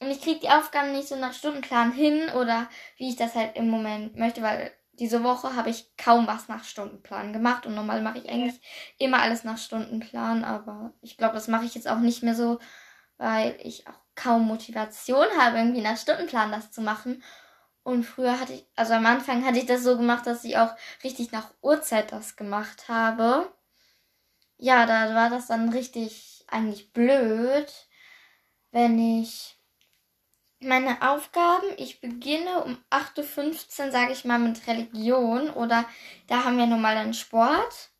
Und 0.00 0.10
ich 0.10 0.20
kriege 0.20 0.40
die 0.40 0.50
Aufgaben 0.50 0.92
nicht 0.92 1.08
so 1.08 1.16
nach 1.16 1.32
Stundenplan 1.32 1.92
hin 1.92 2.28
oder 2.30 2.68
wie 2.98 3.08
ich 3.08 3.16
das 3.16 3.34
halt 3.34 3.56
im 3.56 3.68
Moment 3.68 4.16
möchte, 4.16 4.42
weil 4.42 4.70
diese 4.92 5.24
Woche 5.24 5.56
habe 5.56 5.70
ich 5.70 5.96
kaum 5.96 6.26
was 6.26 6.48
nach 6.48 6.64
Stundenplan 6.64 7.32
gemacht 7.32 7.66
und 7.66 7.74
normal 7.74 8.02
mache 8.02 8.18
ich 8.18 8.28
eigentlich 8.28 8.60
immer 8.98 9.20
alles 9.20 9.44
nach 9.44 9.58
Stundenplan, 9.58 10.44
aber 10.44 10.92
ich 11.00 11.16
glaube, 11.16 11.34
das 11.34 11.48
mache 11.48 11.64
ich 11.64 11.74
jetzt 11.74 11.88
auch 11.88 11.98
nicht 11.98 12.22
mehr 12.22 12.34
so, 12.34 12.58
weil 13.16 13.56
ich 13.62 13.86
auch 13.88 13.98
kaum 14.18 14.46
Motivation 14.46 15.26
habe, 15.38 15.58
irgendwie 15.58 15.80
nach 15.80 15.96
Stundenplan 15.96 16.52
das 16.52 16.70
zu 16.72 16.80
machen. 16.80 17.22
Und 17.82 18.04
früher 18.04 18.38
hatte 18.38 18.52
ich, 18.52 18.66
also 18.76 18.92
am 18.94 19.06
Anfang 19.06 19.46
hatte 19.46 19.58
ich 19.58 19.66
das 19.66 19.82
so 19.82 19.96
gemacht, 19.96 20.26
dass 20.26 20.44
ich 20.44 20.58
auch 20.58 20.74
richtig 21.04 21.32
nach 21.32 21.50
Uhrzeit 21.62 22.12
das 22.12 22.36
gemacht 22.36 22.88
habe. 22.88 23.50
Ja, 24.58 24.84
da 24.86 25.14
war 25.14 25.30
das 25.30 25.46
dann 25.46 25.70
richtig 25.70 26.44
eigentlich 26.48 26.92
blöd, 26.92 27.72
wenn 28.72 28.98
ich 28.98 29.56
meine 30.60 31.00
Aufgaben, 31.08 31.66
ich 31.76 32.00
beginne 32.00 32.64
um 32.64 32.78
8.15 32.90 33.86
Uhr, 33.86 33.92
sage 33.92 34.12
ich 34.12 34.24
mal, 34.24 34.38
mit 34.38 34.66
Religion 34.66 35.50
oder 35.50 35.84
da 36.26 36.44
haben 36.44 36.58
wir 36.58 36.66
normal 36.66 36.96
dann 36.96 37.14
Sport. 37.14 37.90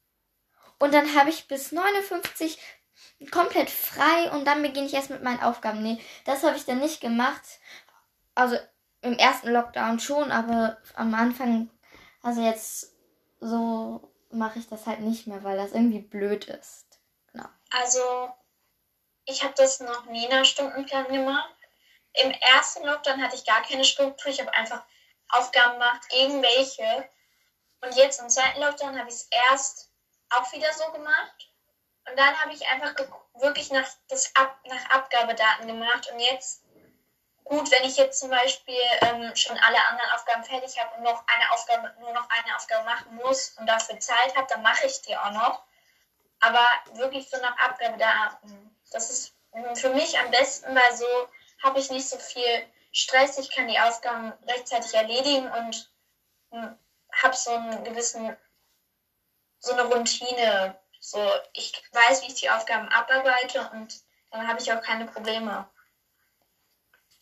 Und 0.78 0.94
dann 0.94 1.14
habe 1.14 1.30
ich 1.30 1.48
bis 1.48 1.72
59 1.72 2.58
komplett 3.30 3.70
frei 3.70 4.30
und 4.30 4.44
dann 4.44 4.62
beginne 4.62 4.86
ich 4.86 4.94
erst 4.94 5.10
mit 5.10 5.22
meinen 5.22 5.42
Aufgaben. 5.42 5.82
Nee, 5.82 6.00
das 6.24 6.44
habe 6.44 6.56
ich 6.56 6.64
dann 6.64 6.78
nicht 6.78 7.00
gemacht. 7.00 7.42
Also 8.34 8.56
im 9.00 9.18
ersten 9.18 9.50
Lockdown 9.50 10.00
schon, 10.00 10.30
aber 10.30 10.78
am 10.94 11.14
Anfang, 11.14 11.70
also 12.22 12.42
jetzt 12.42 12.94
so 13.40 14.12
mache 14.30 14.58
ich 14.58 14.68
das 14.68 14.86
halt 14.86 15.00
nicht 15.00 15.26
mehr, 15.26 15.42
weil 15.44 15.56
das 15.56 15.72
irgendwie 15.72 16.00
blöd 16.00 16.44
ist. 16.46 16.86
Genau. 17.32 17.48
Also, 17.70 18.30
ich 19.24 19.42
habe 19.42 19.54
das 19.56 19.80
noch 19.80 20.06
nie 20.06 20.28
nach 20.28 20.44
Stundenplan 20.44 21.08
gemacht. 21.08 21.54
Im 22.14 22.30
ersten 22.30 22.84
Lockdown 22.84 23.22
hatte 23.22 23.36
ich 23.36 23.44
gar 23.44 23.62
keine 23.62 23.84
Struktur. 23.84 24.30
Ich 24.30 24.40
habe 24.40 24.52
einfach 24.54 24.84
Aufgaben 25.28 25.74
gemacht, 25.74 26.02
irgendwelche. 26.12 27.08
Und 27.80 27.94
jetzt 27.94 28.20
im 28.20 28.28
zweiten 28.28 28.60
Lockdown 28.60 28.98
habe 28.98 29.08
ich 29.08 29.14
es 29.14 29.28
erst 29.50 29.92
auch 30.30 30.52
wieder 30.52 30.72
so 30.72 30.90
gemacht. 30.92 31.47
Und 32.10 32.18
dann 32.18 32.40
habe 32.40 32.52
ich 32.52 32.66
einfach 32.66 32.94
wirklich 33.34 33.70
nach, 33.70 33.86
das 34.08 34.34
Ab 34.34 34.58
nach 34.64 34.90
Abgabedaten 34.90 35.66
gemacht. 35.66 36.10
Und 36.12 36.20
jetzt, 36.20 36.62
gut, 37.44 37.70
wenn 37.70 37.84
ich 37.84 37.96
jetzt 37.96 38.20
zum 38.20 38.30
Beispiel 38.30 38.80
ähm, 39.02 39.34
schon 39.36 39.58
alle 39.58 39.84
anderen 39.88 40.10
Aufgaben 40.12 40.44
fertig 40.44 40.78
habe 40.78 40.96
und 40.96 41.02
noch 41.02 41.24
eine 41.26 41.52
Aufgabe, 41.52 41.94
nur 42.00 42.12
noch 42.12 42.28
eine 42.30 42.56
Aufgabe 42.56 42.84
machen 42.84 43.16
muss 43.16 43.54
und 43.58 43.66
dafür 43.66 43.98
Zeit 44.00 44.36
habe, 44.36 44.46
dann 44.48 44.62
mache 44.62 44.86
ich 44.86 45.02
die 45.02 45.16
auch 45.16 45.32
noch. 45.32 45.62
Aber 46.40 46.66
wirklich 46.94 47.28
so 47.28 47.36
nach 47.38 47.56
Abgabedaten. 47.58 48.76
Das 48.92 49.10
ist 49.10 49.34
für 49.74 49.90
mich 49.90 50.18
am 50.18 50.30
besten, 50.30 50.74
weil 50.74 50.96
so 50.96 51.06
habe 51.62 51.80
ich 51.80 51.90
nicht 51.90 52.08
so 52.08 52.18
viel 52.18 52.66
Stress. 52.92 53.38
Ich 53.38 53.50
kann 53.50 53.68
die 53.68 53.78
Aufgaben 53.78 54.32
rechtzeitig 54.46 54.94
erledigen 54.94 55.50
und 55.50 55.90
hm, 56.50 56.78
habe 57.12 57.36
so 57.36 57.50
einen 57.50 57.84
gewissen, 57.84 58.36
so 59.58 59.72
eine 59.72 59.84
Routine. 59.84 60.78
So, 61.10 61.26
ich 61.54 61.72
weiß, 61.92 62.20
wie 62.20 62.26
ich 62.26 62.34
die 62.34 62.50
Aufgaben 62.50 62.86
abarbeite 62.88 63.70
und 63.72 63.94
dann 64.30 64.46
habe 64.46 64.60
ich 64.60 64.70
auch 64.70 64.82
keine 64.82 65.06
Probleme. 65.06 65.66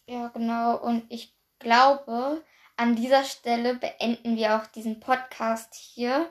Ja, 0.06 0.26
genau. 0.34 0.76
Und 0.76 1.06
ich 1.08 1.32
glaube, 1.60 2.42
an 2.76 2.96
dieser 2.96 3.22
Stelle 3.22 3.76
beenden 3.76 4.34
wir 4.34 4.56
auch 4.56 4.66
diesen 4.66 4.98
Podcast 4.98 5.72
hier, 5.76 6.28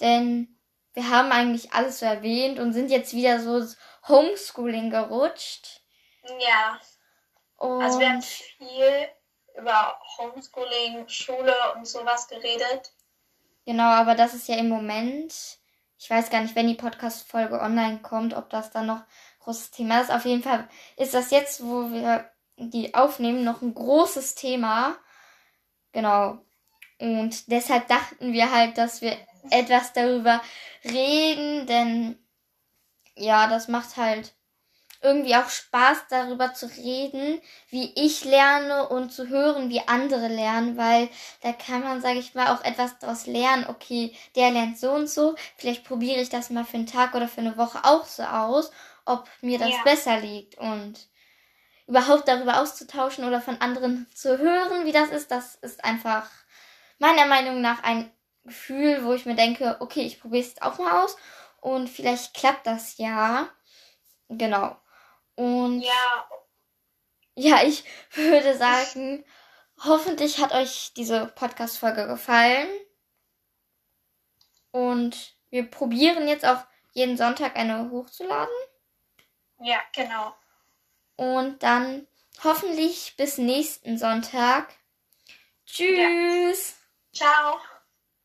denn 0.00 0.56
wir 0.92 1.10
haben 1.10 1.32
eigentlich 1.32 1.72
alles 1.72 1.98
so 1.98 2.06
erwähnt 2.06 2.60
und 2.60 2.72
sind 2.72 2.88
jetzt 2.88 3.14
wieder 3.14 3.40
so 3.40 3.66
Homeschooling 4.06 4.90
gerutscht. 4.90 5.80
Ja. 6.38 6.78
Und 7.56 7.82
also 7.82 7.98
wir 7.98 8.10
haben 8.10 8.22
viel 8.22 9.08
über 9.58 10.00
Homeschooling, 10.18 11.08
Schule 11.08 11.56
und 11.74 11.84
sowas 11.84 12.28
geredet. 12.28 12.92
Genau, 13.66 13.90
aber 13.90 14.14
das 14.14 14.34
ist 14.34 14.46
ja 14.46 14.54
im 14.54 14.68
Moment, 14.68 15.58
ich 16.02 16.10
weiß 16.10 16.30
gar 16.30 16.40
nicht, 16.42 16.56
wenn 16.56 16.66
die 16.66 16.74
Podcast-Folge 16.74 17.60
online 17.60 18.00
kommt, 18.00 18.34
ob 18.34 18.50
das 18.50 18.72
dann 18.72 18.86
noch 18.86 19.04
großes 19.38 19.70
Thema 19.70 20.00
ist. 20.00 20.10
Auf 20.10 20.24
jeden 20.24 20.42
Fall 20.42 20.68
ist 20.96 21.14
das 21.14 21.30
jetzt, 21.30 21.62
wo 21.62 21.92
wir 21.92 22.28
die 22.56 22.92
aufnehmen, 22.92 23.44
noch 23.44 23.62
ein 23.62 23.72
großes 23.72 24.34
Thema. 24.34 24.96
Genau. 25.92 26.44
Und 26.98 27.48
deshalb 27.52 27.86
dachten 27.86 28.32
wir 28.32 28.50
halt, 28.50 28.78
dass 28.78 29.00
wir 29.00 29.16
etwas 29.50 29.92
darüber 29.92 30.42
reden, 30.84 31.68
denn 31.68 32.18
ja, 33.14 33.46
das 33.46 33.68
macht 33.68 33.96
halt 33.96 34.34
irgendwie 35.02 35.34
auch 35.34 35.48
Spaß 35.48 36.06
darüber 36.08 36.54
zu 36.54 36.66
reden, 36.66 37.40
wie 37.68 37.92
ich 37.96 38.24
lerne 38.24 38.88
und 38.88 39.12
zu 39.12 39.28
hören, 39.28 39.68
wie 39.68 39.86
andere 39.86 40.28
lernen, 40.28 40.76
weil 40.76 41.08
da 41.42 41.52
kann 41.52 41.82
man, 41.82 42.00
sage 42.00 42.18
ich 42.18 42.34
mal, 42.34 42.54
auch 42.54 42.64
etwas 42.64 42.98
daraus 42.98 43.26
lernen. 43.26 43.66
Okay, 43.68 44.14
der 44.36 44.50
lernt 44.50 44.78
so 44.78 44.92
und 44.92 45.08
so, 45.08 45.34
vielleicht 45.56 45.84
probiere 45.84 46.20
ich 46.20 46.28
das 46.28 46.50
mal 46.50 46.64
für 46.64 46.76
einen 46.76 46.86
Tag 46.86 47.14
oder 47.14 47.28
für 47.28 47.40
eine 47.40 47.56
Woche 47.56 47.80
auch 47.84 48.04
so 48.04 48.22
aus, 48.22 48.70
ob 49.04 49.28
mir 49.40 49.58
das 49.58 49.70
ja. 49.70 49.82
besser 49.84 50.20
liegt 50.20 50.56
und 50.58 51.08
überhaupt 51.86 52.28
darüber 52.28 52.60
auszutauschen 52.60 53.24
oder 53.24 53.40
von 53.40 53.60
anderen 53.60 54.06
zu 54.14 54.38
hören, 54.38 54.86
wie 54.86 54.92
das 54.92 55.10
ist, 55.10 55.30
das 55.30 55.56
ist 55.56 55.84
einfach 55.84 56.30
meiner 56.98 57.26
Meinung 57.26 57.60
nach 57.60 57.82
ein 57.82 58.10
Gefühl, 58.44 59.04
wo 59.04 59.12
ich 59.12 59.26
mir 59.26 59.34
denke, 59.34 59.76
okay, 59.80 60.02
ich 60.02 60.20
probiere 60.20 60.44
es 60.44 60.62
auch 60.62 60.78
mal 60.78 61.02
aus 61.02 61.16
und 61.60 61.88
vielleicht 61.88 62.34
klappt 62.34 62.66
das 62.66 62.98
ja. 62.98 63.48
Genau. 64.28 64.76
Und 65.42 65.80
ja. 65.80 66.28
Ja, 67.34 67.64
ich 67.64 67.82
würde 68.14 68.56
sagen, 68.56 69.24
hoffentlich 69.82 70.38
hat 70.38 70.52
euch 70.52 70.92
diese 70.94 71.26
Podcast-Folge 71.34 72.06
gefallen. 72.06 72.68
Und 74.70 75.34
wir 75.50 75.68
probieren 75.68 76.28
jetzt 76.28 76.46
auch 76.46 76.62
jeden 76.92 77.16
Sonntag 77.16 77.56
eine 77.56 77.90
hochzuladen. 77.90 78.54
Ja, 79.58 79.80
genau. 79.92 80.32
Und 81.16 81.64
dann 81.64 82.06
hoffentlich 82.44 83.16
bis 83.16 83.36
nächsten 83.36 83.98
Sonntag. 83.98 84.72
Tschüss. 85.66 86.76
Ja. 87.14 87.26
Ciao. 87.26 87.71